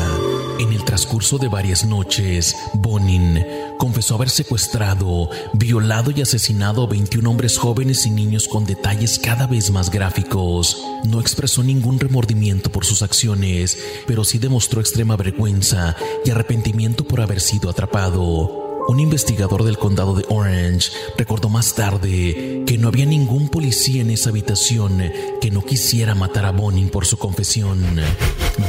En 0.60 0.74
el 0.74 0.84
transcurso 0.84 1.38
de 1.38 1.48
varias 1.48 1.86
noches, 1.86 2.56
Bonin 2.74 3.46
confesó 3.78 4.16
haber 4.16 4.30
secuestrado, 4.30 5.30
violado 5.54 6.12
y 6.12 6.22
asesinado 6.22 6.84
a 6.84 6.88
21 6.88 7.30
hombres 7.30 7.58
jóvenes 7.58 8.06
y 8.06 8.10
niños 8.10 8.48
con 8.48 8.66
detalles 8.66 9.20
cada 9.20 9.48
vez 9.48 9.72
más 9.72 9.90
gráficos. 9.90 10.84
No 11.04 11.20
expresó 11.20 11.64
ningún 11.64 12.00
remordimiento 12.00 12.72
por 12.72 12.86
sus 12.86 13.02
acciones, 13.02 13.78
pero 14.08 14.24
sí 14.24 14.38
demostró 14.38 14.82
extrema 14.82 15.16
vergüenza 15.16 15.96
y 16.26 16.30
arrepentimiento 16.30 17.04
por 17.04 17.22
haber 17.22 17.42
sido 17.42 17.70
atrapado. 17.70 18.61
Un 18.88 19.00
investigador 19.00 19.64
del 19.64 19.78
condado 19.78 20.16
de 20.16 20.26
Orange 20.30 20.92
recordó 21.18 21.50
más 21.50 21.76
tarde 21.76 22.64
que 22.66 22.78
no 22.78 22.88
había 22.88 23.06
ningún 23.06 23.48
policía 23.50 24.02
en 24.02 24.12
esa 24.12 24.30
habitación 24.30 25.02
que 25.40 25.52
no 25.52 25.62
quisiera 25.62 26.16
matar 26.16 26.46
a 26.46 26.52
Bonin 26.52 26.90
por 26.90 27.06
su 27.06 27.18
confesión. 27.18 27.80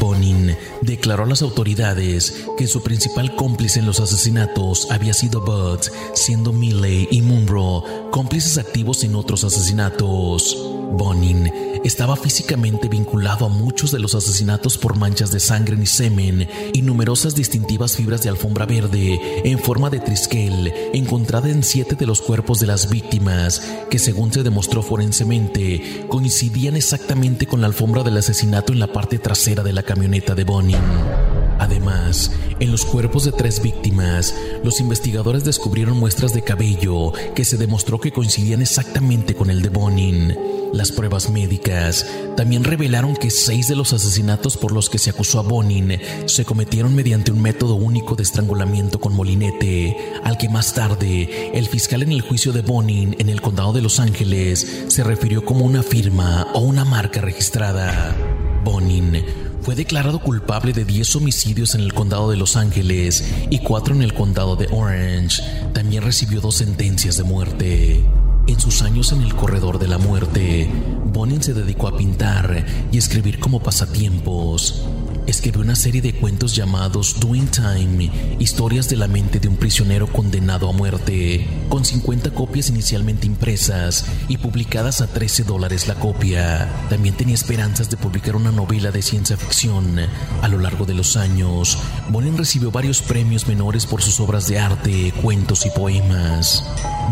Bonin 0.00 0.56
declaró 0.80 1.24
a 1.24 1.26
las 1.26 1.42
autoridades 1.42 2.44
que 2.56 2.66
su 2.66 2.82
principal 2.82 3.34
cómplice 3.34 3.80
en 3.80 3.86
los 3.86 4.00
asesinatos 4.00 4.90
había 4.90 5.14
sido 5.14 5.40
Bud, 5.40 5.80
siendo 6.14 6.52
Milley 6.52 7.08
y 7.10 7.20
Munro 7.22 7.82
cómplices 8.10 8.58
activos 8.58 9.02
en 9.04 9.16
otros 9.16 9.44
asesinatos. 9.44 10.71
Bonin 10.92 11.50
estaba 11.84 12.16
físicamente 12.16 12.88
vinculado 12.88 13.46
a 13.46 13.48
muchos 13.48 13.90
de 13.90 13.98
los 13.98 14.14
asesinatos 14.14 14.78
por 14.78 14.96
manchas 14.96 15.32
de 15.32 15.40
sangre 15.40 15.76
y 15.80 15.86
semen 15.86 16.48
y 16.72 16.82
numerosas 16.82 17.34
distintivas 17.34 17.96
fibras 17.96 18.22
de 18.22 18.28
alfombra 18.28 18.66
verde 18.66 19.20
en 19.44 19.58
forma 19.58 19.90
de 19.90 20.00
triskel 20.00 20.72
encontrada 20.92 21.48
en 21.48 21.62
siete 21.62 21.96
de 21.96 22.06
los 22.06 22.20
cuerpos 22.20 22.60
de 22.60 22.66
las 22.66 22.90
víctimas, 22.90 23.62
que 23.90 23.98
según 23.98 24.32
se 24.32 24.42
demostró 24.42 24.82
forensemente, 24.82 26.06
coincidían 26.08 26.76
exactamente 26.76 27.46
con 27.46 27.60
la 27.60 27.66
alfombra 27.66 28.02
del 28.02 28.18
asesinato 28.18 28.72
en 28.72 28.78
la 28.78 28.92
parte 28.92 29.18
trasera 29.18 29.62
de 29.62 29.72
la 29.72 29.82
camioneta 29.82 30.34
de 30.34 30.44
Bonin. 30.44 31.41
Además, 31.58 32.30
en 32.60 32.70
los 32.70 32.84
cuerpos 32.84 33.24
de 33.24 33.32
tres 33.32 33.62
víctimas, 33.62 34.34
los 34.64 34.80
investigadores 34.80 35.44
descubrieron 35.44 35.98
muestras 35.98 36.32
de 36.32 36.42
cabello 36.42 37.12
que 37.34 37.44
se 37.44 37.56
demostró 37.56 38.00
que 38.00 38.12
coincidían 38.12 38.62
exactamente 38.62 39.34
con 39.34 39.50
el 39.50 39.62
de 39.62 39.68
Bonin. 39.68 40.36
Las 40.72 40.90
pruebas 40.90 41.28
médicas 41.28 42.06
también 42.34 42.64
revelaron 42.64 43.14
que 43.14 43.30
seis 43.30 43.68
de 43.68 43.76
los 43.76 43.92
asesinatos 43.92 44.56
por 44.56 44.72
los 44.72 44.88
que 44.88 44.98
se 44.98 45.10
acusó 45.10 45.38
a 45.38 45.42
Bonin 45.42 46.00
se 46.26 46.46
cometieron 46.46 46.94
mediante 46.94 47.30
un 47.30 47.42
método 47.42 47.74
único 47.74 48.16
de 48.16 48.22
estrangulamiento 48.22 48.98
con 48.98 49.14
molinete, 49.14 49.96
al 50.24 50.38
que 50.38 50.48
más 50.48 50.72
tarde 50.72 51.50
el 51.52 51.66
fiscal 51.66 52.02
en 52.02 52.12
el 52.12 52.22
juicio 52.22 52.52
de 52.52 52.62
Bonin 52.62 53.16
en 53.18 53.28
el 53.28 53.42
condado 53.42 53.74
de 53.74 53.82
Los 53.82 54.00
Ángeles 54.00 54.84
se 54.88 55.04
refirió 55.04 55.44
como 55.44 55.66
una 55.66 55.82
firma 55.82 56.48
o 56.54 56.60
una 56.60 56.86
marca 56.86 57.20
registrada. 57.20 58.16
Bonin 58.64 59.51
fue 59.62 59.76
declarado 59.76 60.18
culpable 60.18 60.72
de 60.72 60.84
10 60.84 61.16
homicidios 61.16 61.76
en 61.76 61.82
el 61.82 61.94
condado 61.94 62.30
de 62.30 62.36
Los 62.36 62.56
Ángeles 62.56 63.24
y 63.48 63.60
4 63.60 63.94
en 63.94 64.02
el 64.02 64.12
condado 64.12 64.56
de 64.56 64.66
Orange. 64.72 65.40
También 65.72 66.02
recibió 66.02 66.40
dos 66.40 66.56
sentencias 66.56 67.16
de 67.16 67.22
muerte. 67.22 68.04
En 68.48 68.58
sus 68.58 68.82
años 68.82 69.12
en 69.12 69.22
el 69.22 69.36
corredor 69.36 69.78
de 69.78 69.86
la 69.86 69.98
muerte, 69.98 70.68
Bonin 71.12 71.42
se 71.42 71.54
dedicó 71.54 71.86
a 71.86 71.96
pintar 71.96 72.66
y 72.90 72.98
escribir 72.98 73.38
como 73.38 73.62
pasatiempos. 73.62 74.82
Escribió 75.26 75.60
una 75.60 75.76
serie 75.76 76.02
de 76.02 76.14
cuentos 76.14 76.56
llamados 76.56 77.20
Doing 77.20 77.46
Time, 77.46 78.10
historias 78.40 78.88
de 78.88 78.96
la 78.96 79.06
mente 79.06 79.38
de 79.38 79.46
un 79.46 79.56
prisionero 79.56 80.08
condenado 80.08 80.68
a 80.68 80.72
muerte, 80.72 81.46
con 81.68 81.84
50 81.84 82.32
copias 82.32 82.70
inicialmente 82.70 83.28
impresas 83.28 84.04
y 84.26 84.38
publicadas 84.38 85.00
a 85.00 85.06
13 85.06 85.44
dólares 85.44 85.86
la 85.86 85.94
copia. 85.94 86.68
También 86.90 87.14
tenía 87.14 87.36
esperanzas 87.36 87.88
de 87.88 87.96
publicar 87.96 88.34
una 88.34 88.50
novela 88.50 88.90
de 88.90 89.00
ciencia 89.00 89.36
ficción. 89.36 89.96
A 90.42 90.48
lo 90.48 90.58
largo 90.58 90.86
de 90.86 90.94
los 90.94 91.16
años, 91.16 91.78
Bonin 92.08 92.36
recibió 92.36 92.72
varios 92.72 93.00
premios 93.00 93.46
menores 93.46 93.86
por 93.86 94.02
sus 94.02 94.18
obras 94.18 94.48
de 94.48 94.58
arte, 94.58 95.14
cuentos 95.22 95.64
y 95.66 95.70
poemas. 95.70 96.64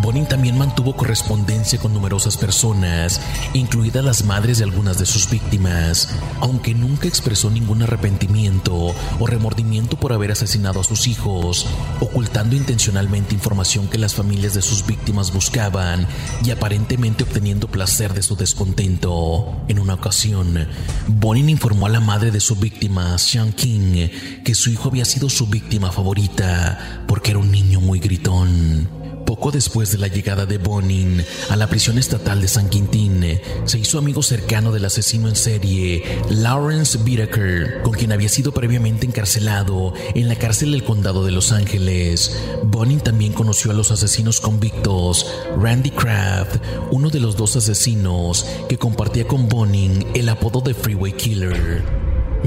Bonin 0.03 0.27
también 0.27 0.59
mantuvo 0.59 0.97
correspondencia 0.97 1.79
con 1.79 1.93
numerosas 1.93 2.37
personas, 2.37 3.21
incluidas 3.55 4.05
las 4.05 4.25
madres 4.25 4.59
de 4.59 4.65
algunas 4.65 4.99
de 4.99 5.07
sus 5.07 5.31
víctimas, 5.31 6.09
aunque 6.41 6.75
nunca 6.75 7.07
expresó 7.07 7.51
ninguna 7.51 7.87
arrepentimiento 8.01 8.95
o 9.19 9.27
remordimiento 9.27 9.99
por 9.99 10.15
haber 10.15 10.33
asesinado 10.33 10.81
a 10.81 10.85
sus 10.85 11.07
hijos, 11.07 11.67
ocultando 12.01 12.57
intencionalmente 12.57 13.35
información 13.35 13.89
que 13.89 13.99
las 13.99 14.15
familias 14.15 14.55
de 14.55 14.63
sus 14.63 14.87
víctimas 14.87 15.33
buscaban 15.33 16.07
y 16.43 16.51
aparentemente 16.51 17.25
obteniendo 17.25 17.69
placer 17.69 18.15
de 18.15 18.23
su 18.23 18.37
descontento. 18.37 19.65
En 19.69 19.79
una 19.79 19.95
ocasión, 19.95 20.67
Bonin 21.09 21.51
informó 21.51 21.87
a 21.87 21.91
la 21.91 22.01
madre 22.01 22.31
de 22.31 22.41
su 22.41 22.57
víctima, 22.57 23.19
Sean 23.19 23.53
King, 23.53 24.09
que 24.45 24.55
su 24.55 24.71
hijo 24.71 24.89
había 24.89 25.05
sido 25.05 25.29
su 25.29 25.47
víctima 25.47 25.93
favorita 25.93 27.05
porque 27.07 27.33
era 27.33 27.41
un 27.41 27.51
niño 27.51 27.81
muy 27.81 28.01
gritón. 28.01 29.00
Poco 29.31 29.53
después 29.53 29.93
de 29.93 29.99
la 29.99 30.09
llegada 30.09 30.45
de 30.45 30.59
Bonin 30.59 31.25
a 31.51 31.55
la 31.55 31.69
prisión 31.69 31.99
estatal 31.99 32.41
de 32.41 32.49
San 32.49 32.69
Quintín, 32.69 33.25
se 33.65 33.79
hizo 33.79 33.97
amigo 33.97 34.25
cercano 34.25 34.73
del 34.73 34.85
asesino 34.85 35.29
en 35.29 35.37
serie 35.37 36.03
Lawrence 36.31 36.99
Whitaker, 36.99 37.81
con 37.83 37.93
quien 37.93 38.11
había 38.11 38.29
sido 38.29 38.51
previamente 38.51 39.07
encarcelado 39.07 39.95
en 40.17 40.27
la 40.27 40.35
cárcel 40.35 40.73
del 40.73 40.83
condado 40.83 41.25
de 41.25 41.31
Los 41.31 41.53
Ángeles. 41.53 42.43
Bonin 42.65 42.99
también 42.99 43.33
conoció 43.33 43.71
a 43.71 43.75
los 43.75 43.93
asesinos 43.93 44.41
convictos 44.41 45.25
Randy 45.57 45.93
Kraft, 45.93 46.57
uno 46.91 47.09
de 47.09 47.21
los 47.21 47.37
dos 47.37 47.55
asesinos 47.55 48.45
que 48.69 48.79
compartía 48.79 49.29
con 49.29 49.49
Bonin 49.49 50.09
el 50.13 50.29
apodo 50.29 50.61
de 50.61 50.75
Freeway 50.75 51.13
Killer. 51.13 52.00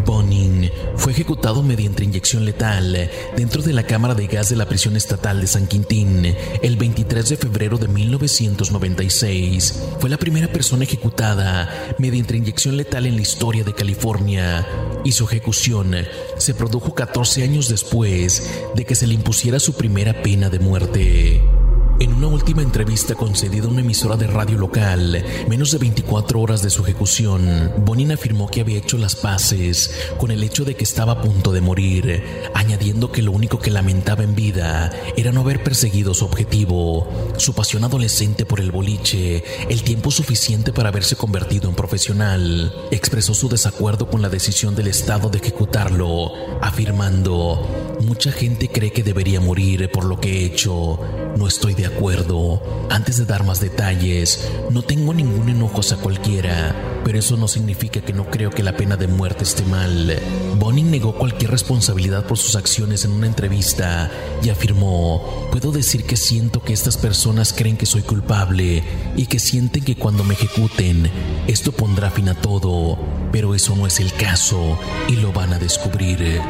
Bonin 0.06 0.72
fue 0.96 1.12
ejecutado 1.12 1.64
mediante 1.64 2.04
inyección 2.04 2.46
letal 2.46 3.10
dentro 3.36 3.62
de 3.62 3.74
la 3.74 3.84
cámara 3.84 4.16
de 4.16 4.28
gas 4.28 4.50
de 4.50 4.56
la 4.56 4.68
prisión 4.68 4.96
estatal 4.96 5.42
de 5.42 5.48
San 5.48 5.68
Quintín 5.68 6.36
el 6.62 6.78
23 6.78 7.30
de 7.30 7.38
febrero 7.38 7.78
de 7.78 7.88
1996. 7.88 9.84
Fue 10.00 10.10
la 10.10 10.18
primera 10.18 10.48
persona 10.48 10.84
ejecutada 10.84 11.96
mediante 12.00 12.36
inyección 12.36 12.78
letal 12.78 13.06
en 13.06 13.16
la 13.16 13.22
historia 13.22 13.64
de 13.64 13.74
California 13.74 14.68
y 15.04 15.12
su 15.12 15.26
ejecución 15.26 15.96
se 16.38 16.54
produjo 16.54 16.94
14 16.94 17.44
años 17.44 17.70
después 17.70 18.64
de 18.76 18.86
que 18.86 18.96
se 18.96 19.08
le 19.08 19.14
impusiera 19.14 19.60
su 19.60 19.74
primera 19.74 20.22
pena 20.22 20.50
de 20.50 20.60
muerte. 20.60 21.63
En 22.00 22.12
una 22.12 22.28
última 22.28 22.64
entrevista 22.64 23.14
concedida 23.14 23.66
a 23.66 23.70
una 23.70 23.82
emisora 23.82 24.18
de 24.18 24.26
radio 24.26 24.58
local, 24.58 25.24
menos 25.48 25.72
de 25.72 25.78
24 25.78 26.42
horas 26.42 26.64
de 26.64 26.72
su 26.72 26.82
ejecución, 26.82 27.72
Bonin 27.78 28.12
afirmó 28.12 28.48
que 28.48 28.62
había 28.62 28.80
hecho 28.80 28.98
las 28.98 29.16
paces 29.16 30.10
con 30.18 30.32
el 30.32 30.44
hecho 30.44 30.66
de 30.66 30.76
que 30.76 30.84
estaba 30.84 31.14
a 31.14 31.22
punto 31.22 31.52
de 31.52 31.62
morir, 31.62 32.24
añadiendo 32.56 33.12
que 33.12 33.22
lo 33.22 33.32
único 33.32 33.60
que 33.60 33.70
lamentaba 33.70 34.24
en 34.24 34.34
vida 34.34 34.92
era 35.16 35.32
no 35.32 35.42
haber 35.42 35.64
perseguido 35.64 36.14
su 36.16 36.26
objetivo, 36.26 37.08
su 37.38 37.54
pasión 37.54 37.84
adolescente 37.84 38.46
por 38.46 38.60
el 38.60 38.72
boliche, 38.72 39.44
el 39.70 39.84
tiempo 39.84 40.10
suficiente 40.10 40.74
para 40.74 40.90
haberse 40.90 41.16
convertido 41.16 41.70
en 41.70 41.76
profesional. 41.76 42.74
Expresó 42.90 43.36
su 43.36 43.50
desacuerdo 43.50 44.10
con 44.10 44.22
la 44.22 44.30
decisión 44.30 44.76
del 44.76 44.88
Estado 44.88 45.30
de 45.30 45.38
ejecutarlo, 45.38 46.34
afirmando, 46.60 47.98
mucha 48.02 48.32
gente 48.32 48.70
cree 48.70 48.92
que 48.92 49.04
debería 49.04 49.40
morir 49.40 49.90
por 49.92 50.06
lo 50.06 50.20
que 50.20 50.42
he 50.42 50.46
hecho, 50.46 51.00
no 51.38 51.48
estoy 51.48 51.74
de 51.74 51.86
acuerdo. 51.86 52.62
Antes 52.90 53.18
de 53.18 53.26
dar 53.26 53.44
más 53.44 53.60
detalles, 53.60 54.50
no 54.70 54.82
tengo 54.82 55.14
ningún 55.14 55.50
enojo 55.50 55.82
hacia 55.82 55.98
cualquiera, 55.98 56.76
pero 57.04 57.20
eso 57.20 57.38
no 57.38 57.48
significa 57.48 58.02
que 58.02 58.14
no 58.14 58.30
creo 58.30 58.50
que 58.50 58.64
la 58.64 58.76
pena 58.76 58.98
de 58.98 59.08
muerte 59.08 59.44
esté 59.44 59.64
mal. 59.64 60.20
Bonin 60.58 60.92
negó 60.92 61.14
cualquier 61.16 61.52
responsabilidad 61.52 62.26
por 62.26 62.38
sus 62.38 62.56
acciones 62.56 63.06
en 63.06 63.12
una 63.12 63.28
entrevista 63.28 64.10
y 64.42 64.50
afirmó, 64.50 65.48
puedo 65.52 65.72
decir 65.72 66.06
que 66.06 66.18
siento 66.18 66.62
que 66.62 66.74
estas 66.74 66.98
personas 66.98 67.54
creen 67.54 67.78
que 67.78 67.86
soy 67.86 68.02
culpable 68.02 68.84
y 69.16 69.26
que 69.26 69.40
sienten 69.40 69.84
que 69.84 69.96
cuando 69.96 70.24
me 70.24 70.34
ejecuten, 70.34 71.10
esto 71.48 71.72
pondrá 71.72 72.10
fin 72.10 72.30
a 72.30 72.36
todo, 72.36 72.98
pero 73.32 73.56
eso 73.56 73.76
no 73.76 73.88
es 73.88 74.00
el 74.00 74.14
caso 74.14 74.78
y 75.08 75.16
lo 75.18 75.34
van 75.34 75.54
a 75.54 75.60
descubrir. 75.60 76.42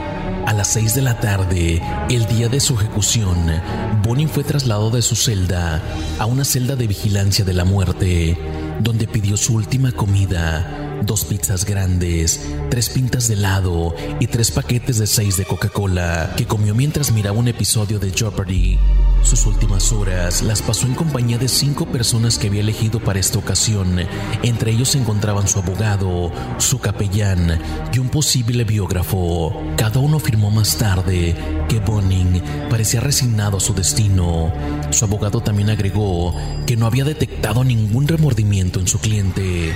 A 0.46 0.52
las 0.52 0.74
6 0.74 0.96
de 0.96 1.02
la 1.02 1.20
tarde, 1.20 1.82
el 2.10 2.26
día 2.28 2.50
de 2.50 2.60
su 2.60 2.76
ejecución, 2.76 3.50
Bonin 4.04 4.28
fue 4.28 4.44
trasladado 4.44 4.89
de 4.89 5.02
su 5.02 5.16
celda 5.16 5.82
a 6.20 6.26
una 6.26 6.44
celda 6.44 6.76
de 6.76 6.86
vigilancia 6.86 7.46
de 7.46 7.54
la 7.54 7.63
muerte, 7.63 8.38
donde 8.80 9.08
pidió 9.08 9.38
su 9.38 9.56
última 9.56 9.92
comida, 9.92 10.83
dos 11.02 11.26
pizzas 11.26 11.66
grandes, 11.66 12.40
tres 12.70 12.90
pintas 12.90 13.28
de 13.28 13.36
helado 13.36 13.96
y 14.20 14.28
tres 14.28 14.52
paquetes 14.52 14.98
de 14.98 15.08
seis 15.08 15.38
de 15.38 15.46
Coca-Cola, 15.46 16.34
que 16.38 16.46
comió 16.46 16.76
mientras 16.76 17.12
miraba 17.12 17.38
un 17.38 17.48
episodio 17.48 18.00
de 18.00 18.12
Jeopardy. 18.12 18.80
Sus 19.24 19.46
últimas 19.46 19.92
horas 19.94 20.42
las 20.42 20.62
pasó 20.62 20.86
en 20.86 20.96
compañía 20.96 21.38
de 21.38 21.48
cinco 21.48 21.86
personas 21.86 22.38
que 22.38 22.48
había 22.48 22.60
elegido 22.60 23.00
para 23.00 23.20
esta 23.20 23.40
ocasión. 23.40 24.00
Entre 24.44 24.72
ellos 24.72 24.90
se 24.90 24.98
encontraban 24.98 25.48
su 25.48 25.60
abogado, 25.60 26.32
su 26.58 26.80
capellán 26.80 27.60
y 27.94 28.00
un 28.00 28.10
posible 28.10 28.66
biógrafo. 28.66 29.54
Cada 29.78 30.00
uno 30.00 30.18
afirmó 30.18 30.52
más 30.52 30.78
tarde 30.78 31.36
que 31.70 31.80
Boning 31.80 32.42
parecía 32.70 33.00
resignado 33.00 33.58
a 33.58 33.62
su 33.62 33.74
destino. 33.74 34.52
Su 34.92 35.06
abogado 35.06 35.42
también 35.42 35.70
agregó 35.70 36.36
que 36.68 36.76
no 36.76 36.86
había 36.86 37.06
detectado 37.06 37.64
ningún 37.64 38.08
remordimiento 38.08 38.80
en 38.80 38.88
su 38.88 39.00
cliente. 39.00 39.74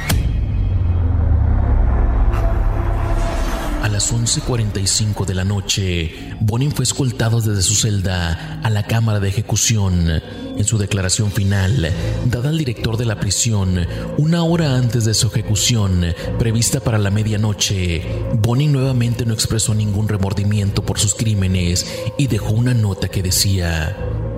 Las 3.97 4.13
11.45 4.13 5.25
de 5.25 5.33
la 5.33 5.43
noche, 5.43 6.35
Bonin 6.39 6.71
fue 6.71 6.83
escoltado 6.83 7.41
desde 7.41 7.63
su 7.63 7.73
celda 7.73 8.59
a 8.61 8.69
la 8.69 8.83
cámara 8.83 9.19
de 9.19 9.27
ejecución. 9.27 10.21
En 10.55 10.65
su 10.65 10.77
declaración 10.77 11.31
final, 11.31 11.91
dada 12.25 12.49
al 12.49 12.59
director 12.59 12.95
de 12.97 13.05
la 13.05 13.19
prisión 13.19 13.87
una 14.19 14.43
hora 14.43 14.77
antes 14.77 15.03
de 15.05 15.15
su 15.15 15.29
ejecución, 15.29 16.13
prevista 16.37 16.79
para 16.79 16.99
la 16.99 17.09
medianoche, 17.09 18.03
Bonin 18.39 18.71
nuevamente 18.71 19.25
no 19.25 19.33
expresó 19.33 19.73
ningún 19.73 20.07
remordimiento 20.07 20.85
por 20.85 20.99
sus 20.99 21.15
crímenes 21.15 21.87
y 22.19 22.27
dejó 22.27 22.51
una 22.51 22.75
nota 22.75 23.07
que 23.07 23.23
decía, 23.23 23.97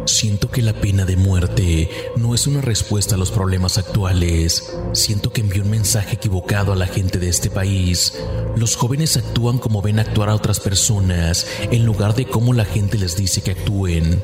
Siento 0.09 0.49
que 0.49 0.63
la 0.63 0.73
pena 0.73 1.05
de 1.05 1.17
muerte 1.17 1.89
no 2.17 2.33
es 2.33 2.47
una 2.47 2.61
respuesta 2.61 3.13
a 3.15 3.17
los 3.17 3.29
problemas 3.29 3.77
actuales. 3.77 4.58
Siento 4.93 5.31
que 5.31 5.41
envió 5.41 5.63
un 5.63 5.69
mensaje 5.69 6.15
equivocado 6.15 6.73
a 6.73 6.75
la 6.75 6.87
gente 6.87 7.19
de 7.19 7.29
este 7.29 7.49
país. 7.49 8.13
Los 8.55 8.75
jóvenes 8.75 9.17
actúan 9.17 9.59
como 9.59 9.81
ven 9.81 9.99
actuar 9.99 10.29
a 10.29 10.35
otras 10.35 10.59
personas 10.59 11.45
en 11.71 11.85
lugar 11.85 12.15
de 12.15 12.25
cómo 12.25 12.53
la 12.53 12.65
gente 12.65 12.97
les 12.97 13.15
dice 13.15 13.41
que 13.41 13.51
actúen. 13.51 14.21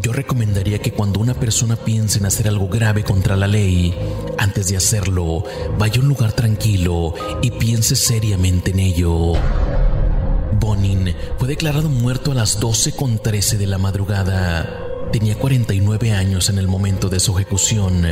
Yo 0.00 0.12
recomendaría 0.12 0.78
que 0.78 0.92
cuando 0.92 1.20
una 1.20 1.34
persona 1.34 1.76
piense 1.76 2.18
en 2.18 2.26
hacer 2.26 2.48
algo 2.48 2.68
grave 2.68 3.04
contra 3.04 3.36
la 3.36 3.46
ley, 3.46 3.94
antes 4.38 4.68
de 4.68 4.76
hacerlo, 4.76 5.44
vaya 5.78 6.00
a 6.00 6.02
un 6.02 6.08
lugar 6.08 6.32
tranquilo 6.32 7.14
y 7.42 7.50
piense 7.50 7.94
seriamente 7.94 8.70
en 8.70 8.80
ello. 8.80 9.34
Bonin 10.58 11.14
fue 11.38 11.48
declarado 11.48 11.88
muerto 11.88 12.32
a 12.32 12.34
las 12.34 12.60
12.13 12.60 13.58
de 13.58 13.66
la 13.66 13.78
madrugada. 13.78 14.85
Tenía 15.16 15.34
49 15.34 16.12
años 16.12 16.50
en 16.50 16.58
el 16.58 16.68
momento 16.68 17.08
de 17.08 17.20
su 17.20 17.34
ejecución. 17.38 18.06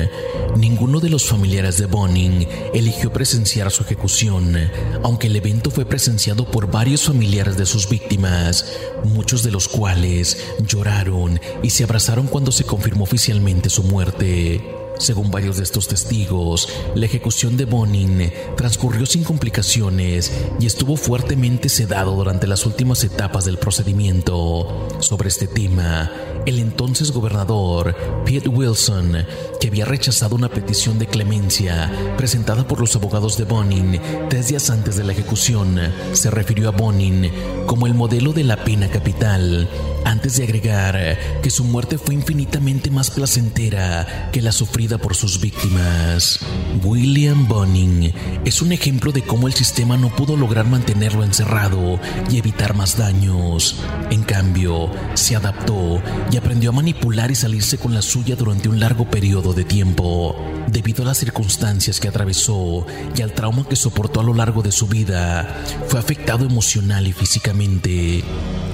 Ninguno 0.57 1.01
de 1.01 1.11
los 1.11 1.27
familiares 1.27 1.77
de 1.77 1.85
Bonin 1.85 2.49
eligió 2.73 3.13
presenciar 3.13 3.71
su 3.71 3.83
ejecución, 3.83 4.57
aunque 5.03 5.27
el 5.27 5.37
evento 5.37 5.71
fue 5.71 5.85
presenciado 5.85 6.51
por 6.51 6.71
varios 6.71 7.03
familiares 7.03 7.59
de 7.59 7.67
sus 7.67 7.91
víctimas, 7.91 8.79
muchos 9.05 9.43
de 9.43 9.51
los 9.51 9.69
cuales 9.69 10.43
lloraron 10.67 11.39
y 11.63 11.69
se 11.69 11.85
abrazaron 11.85 12.27
cuando 12.27 12.51
se 12.51 12.65
confirmó 12.65 13.05
oficialmente 13.05 13.69
su 13.69 13.83
muerte. 13.83 14.63
Según 14.99 15.31
varios 15.31 15.57
de 15.57 15.65
estos 15.65 15.89
testigos, 15.89 16.69
la 16.95 17.07
ejecución 17.07 17.57
de 17.57 17.65
Bonin 17.65 18.33
transcurrió 18.57 19.07
sin 19.07 19.25
complicaciones 19.25 20.33
y 20.61 20.67
estuvo 20.67 20.97
fuertemente 20.97 21.69
sedado 21.69 22.15
durante 22.15 22.47
las 22.47 22.65
últimas 22.65 23.03
etapas 23.03 23.45
del 23.45 23.59
procedimiento. 23.59 24.89
Sobre 25.01 25.29
este 25.29 25.49
tema, 25.49 26.13
el 26.47 26.59
entonces 26.59 27.13
gobernador 27.13 27.95
Pete 28.25 28.49
Wilson, 28.49 29.27
que 29.61 29.69
había 29.69 29.85
rechazado 29.85 30.37
una 30.37 30.49
petición 30.49 30.99
de 30.99 31.07
clemencia 31.07 31.91
presentada 32.17 32.67
por 32.67 32.81
los 32.81 32.95
abogados 32.97 33.37
de 33.37 33.45
Bonin 33.45 34.01
tres 34.29 34.49
días 34.49 34.71
antes 34.71 34.97
de 34.97 35.05
la 35.05 35.13
ejecución, 35.13 35.79
se 36.13 36.31
refirió 36.31 36.69
a 36.69 36.73
Bonin 36.73 37.31
como 37.67 37.87
el 37.87 37.95
modelo 37.95 38.33
de 38.33 38.45
la 38.45 38.63
pena 38.65 38.89
capital, 38.89 39.69
antes 40.05 40.37
de 40.37 40.45
agregar 40.45 41.19
que 41.43 41.51
su 41.51 41.65
muerte 41.65 41.99
fue 41.99 42.15
infinitamente 42.15 42.91
más 42.91 43.11
placentera 43.11 44.31
que 44.33 44.43
la 44.43 44.53
sufrida 44.53 44.99
por 44.99 45.15
sus 45.17 45.41
víctimas. 45.41 46.41
William 46.83 47.49
Bonin 47.49 48.13
es 48.45 48.63
un 48.63 48.73
ejemplo 48.73 49.13
de 49.13 49.23
cómo 49.23 49.49
el 49.49 49.55
sistema 49.55 49.97
no 49.97 50.15
pudo 50.15 50.37
lograr 50.37 50.67
mantenerlo 50.67 51.25
encerrado 51.25 51.99
y 52.31 52.39
evitar 52.39 52.75
más 52.75 52.97
daños. 52.97 53.77
En 54.11 54.23
cambio, 54.23 54.91
se 55.15 55.37
adaptó 55.37 56.03
y 56.31 56.37
aprendió 56.37 56.71
a 56.71 56.75
manipular 56.75 57.31
y 57.31 57.35
salirse 57.35 57.79
con 57.79 57.95
la 57.95 58.03
suya 58.03 58.37
durante 58.37 58.69
un 58.69 58.81
largo 58.81 59.11
periodo 59.11 59.53
de 59.53 59.65
tiempo. 59.65 60.37
Debido 60.69 61.03
a 61.03 61.07
las 61.07 61.19
circunstancias 61.19 62.01
que 62.01 62.09
atravesó 62.09 62.87
y 63.17 63.23
al 63.23 63.33
trauma 63.33 63.67
que 63.69 63.77
soportó 63.77 64.21
a 64.21 64.25
lo 64.25 64.35
largo 64.35 64.63
de 64.63 64.73
su 64.73 64.87
vida, 64.87 65.63
fue 65.89 66.01
afectado 66.01 66.45
emocional 66.45 67.07
y 67.07 67.13
físicamente. 67.13 68.25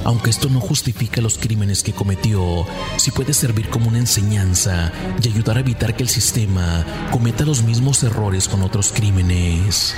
Aunque 0.05 0.31
esto 0.31 0.49
no 0.49 0.61
justifica 0.61 1.20
los 1.21 1.39
crímenes 1.39 1.83
que 1.83 1.93
cometió, 1.93 2.67
si 2.97 3.11
puede 3.11 3.35
servir 3.35 3.69
como 3.69 3.89
una 3.89 3.99
enseñanza 3.99 4.93
y 5.23 5.29
ayudar 5.29 5.57
a 5.57 5.61
evitar 5.61 5.97
que 5.97 6.03
el 6.03 6.09
sistema 6.09 6.85
cometa 7.11 7.45
los 7.45 7.63
mismos 7.63 8.03
errores 8.03 8.49
con 8.49 8.63
otros 8.63 8.93
crímenes. 8.93 9.95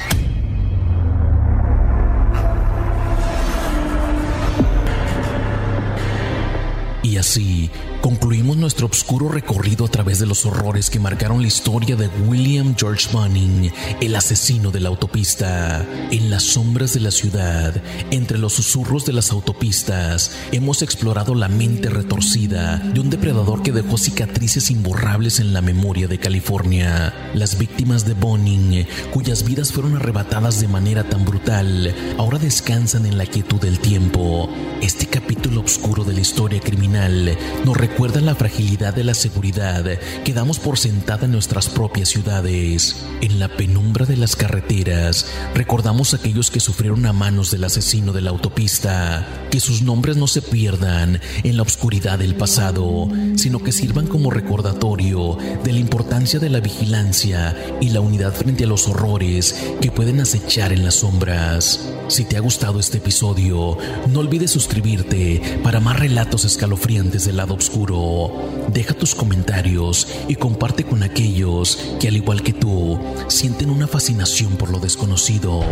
Y 7.03 7.17
así, 7.17 7.71
concluimos 8.03 8.57
nuestro 8.57 8.89
oscuro 8.89 9.29
recorrido 9.29 9.85
a 9.85 9.89
través 9.89 10.19
de 10.19 10.27
los 10.27 10.45
horrores 10.45 10.91
que 10.91 10.99
marcaron 10.99 11.41
la 11.41 11.47
historia 11.47 11.95
de 11.95 12.09
William 12.27 12.75
George 12.77 13.09
Bunning, 13.13 13.73
el 14.01 14.17
asesino 14.17 14.73
de 14.73 14.81
la 14.81 14.89
autopista. 14.89 15.87
En 16.11 16.29
las 16.29 16.43
sombras 16.43 16.95
de 16.95 17.01
la 17.01 17.13
ciudad, 17.13 17.81
entre 18.11 18.39
los 18.39 18.55
susurros 18.55 19.07
de 19.07 19.13
las 19.13 19.31
autopistas, 19.31 20.37
hemos 20.51 20.83
explorado 20.83 21.37
la 21.37 21.49
mente 21.49 21.91
retorcida 21.91 22.79
de 22.79 22.99
un 22.99 23.09
depredador 23.09 23.63
que 23.63 23.71
dejó 23.71 23.97
cicatrices 23.97 24.71
imborrables 24.73 25.39
en 25.39 25.53
la 25.53 25.61
memoria 25.61 26.09
de 26.09 26.19
California. 26.19 27.15
Las 27.35 27.57
víctimas 27.57 28.05
de 28.05 28.15
Bunning, 28.15 28.85
cuyas 29.13 29.45
vidas 29.45 29.73
fueron 29.73 29.95
arrebatadas 29.95 30.61
de 30.61 30.67
manera 30.67 31.05
tan 31.05 31.25
brutal, 31.25 31.95
ahora 32.19 32.39
descansan 32.39 33.07
en 33.07 33.17
la 33.17 33.27
quietud 33.27 33.61
del 33.61 33.79
tiempo. 33.79 34.51
Este 34.81 35.07
capítulo 35.07 35.61
oscuro 35.61 36.03
de 36.03 36.15
la 36.15 36.21
historia 36.21 36.59
criminal 36.59 37.39
nos 37.65 37.77
recuerda 37.93 38.23
la 38.23 38.35
fragilidad 38.35 38.95
de 38.95 39.05
la 39.05 39.13
seguridad 39.13 39.85
que 40.25 40.33
damos 40.33 40.59
por 40.59 40.79
sentada 40.79 41.27
en 41.27 41.33
nuestras 41.33 41.69
propias 41.69 42.09
ciudades. 42.09 43.05
En 43.21 43.39
la 43.39 43.49
penumbra 43.49 44.07
de 44.07 44.17
las 44.17 44.35
carreteras, 44.35 45.27
recordamos 45.55 46.15
a 46.15 46.17
aquellos 46.17 46.51
que 46.51 46.59
sufrieron 46.59 47.05
a 47.05 47.13
manos 47.13 47.51
del 47.51 47.65
asesino 47.65 48.15
de 48.15 48.23
la 48.23 48.31
autopista, 48.31 49.47
que 49.51 49.61
sus 49.61 49.83
nombres 49.83 50.17
no 50.17 50.27
se 50.27 50.41
pierdan 50.41 51.21
en 51.45 51.57
la 51.59 51.65
oscuridad 51.65 52.19
del 52.19 52.35
pasado, 52.35 53.11
sino 53.37 53.63
que 53.63 53.73
sirvan 53.73 54.07
como 54.07 54.31
recordatorio 54.31 55.37
de 55.63 55.73
la 55.73 55.79
importancia 55.79 56.41
de 56.41 56.49
la 56.49 56.61
vigilancia 56.61 57.55
y 57.83 57.91
la 57.91 58.01
unidad 58.01 58.33
frente 58.33 58.65
a 58.65 58.69
los 58.69 58.89
horrores 58.89 59.55
que 59.83 59.91
pueden 59.91 60.19
acechar 60.21 60.73
en 60.73 60.83
las 60.83 60.95
sombras. 60.95 61.93
Si 62.13 62.27
te 62.27 62.37
ha 62.37 62.41
gustado 62.41 62.79
este 62.79 62.99
episodio, 62.99 63.79
no 64.11 64.21
olvides 64.21 64.51
suscribirte 64.51 65.41
para 65.63 65.81
más 65.81 65.99
relatos 65.99 66.45
escalofriantes 66.45 67.25
del 67.25 67.39
lado 67.39 67.55
oscuro. 67.55 68.51
Deja 68.69 68.93
tus 68.93 69.15
comentarios 69.15 70.07
y 70.29 70.35
comparte 70.35 70.85
con 70.85 71.03
aquellos 71.03 71.79
que, 71.99 72.09
al 72.09 72.17
igual 72.17 72.43
que 72.43 72.53
tú, 72.53 73.01
sienten 73.29 73.71
una 73.71 73.87
fascinación 73.87 74.59
por 74.59 74.69
lo 74.69 74.79
desconocido. 74.79 75.65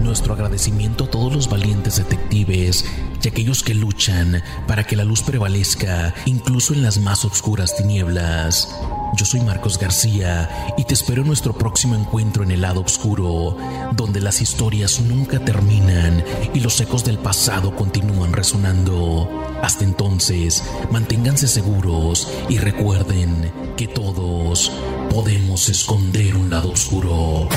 Nuestro 0.00 0.32
agradecimiento 0.32 1.04
a 1.04 1.10
todos 1.10 1.30
los 1.34 1.50
valientes 1.50 1.96
detectives 1.96 2.86
y 3.22 3.28
aquellos 3.28 3.62
que 3.62 3.74
luchan 3.74 4.42
para 4.66 4.84
que 4.84 4.96
la 4.96 5.04
luz 5.04 5.22
prevalezca 5.22 6.14
incluso 6.24 6.72
en 6.72 6.84
las 6.84 6.96
más 6.98 7.24
oscuras 7.26 7.76
tinieblas. 7.76 8.68
Yo 9.16 9.24
soy 9.24 9.40
Marcos 9.40 9.78
García 9.78 10.74
y 10.76 10.84
te 10.84 10.92
espero 10.92 11.22
en 11.22 11.28
nuestro 11.28 11.54
próximo 11.54 11.94
encuentro 11.94 12.44
en 12.44 12.50
el 12.50 12.60
lado 12.60 12.82
oscuro, 12.82 13.56
donde 13.94 14.20
las 14.20 14.42
historias 14.42 15.00
nunca 15.00 15.42
terminan 15.42 16.22
y 16.52 16.60
los 16.60 16.78
ecos 16.82 17.02
del 17.02 17.18
pasado 17.18 17.74
continúan 17.74 18.34
resonando. 18.34 19.26
Hasta 19.62 19.84
entonces, 19.84 20.62
manténganse 20.90 21.48
seguros 21.48 22.30
y 22.50 22.58
recuerden 22.58 23.52
que 23.78 23.88
todos 23.88 24.70
podemos 25.08 25.70
esconder 25.70 26.36
un 26.36 26.50
lado 26.50 26.70
oscuro. 26.72 27.48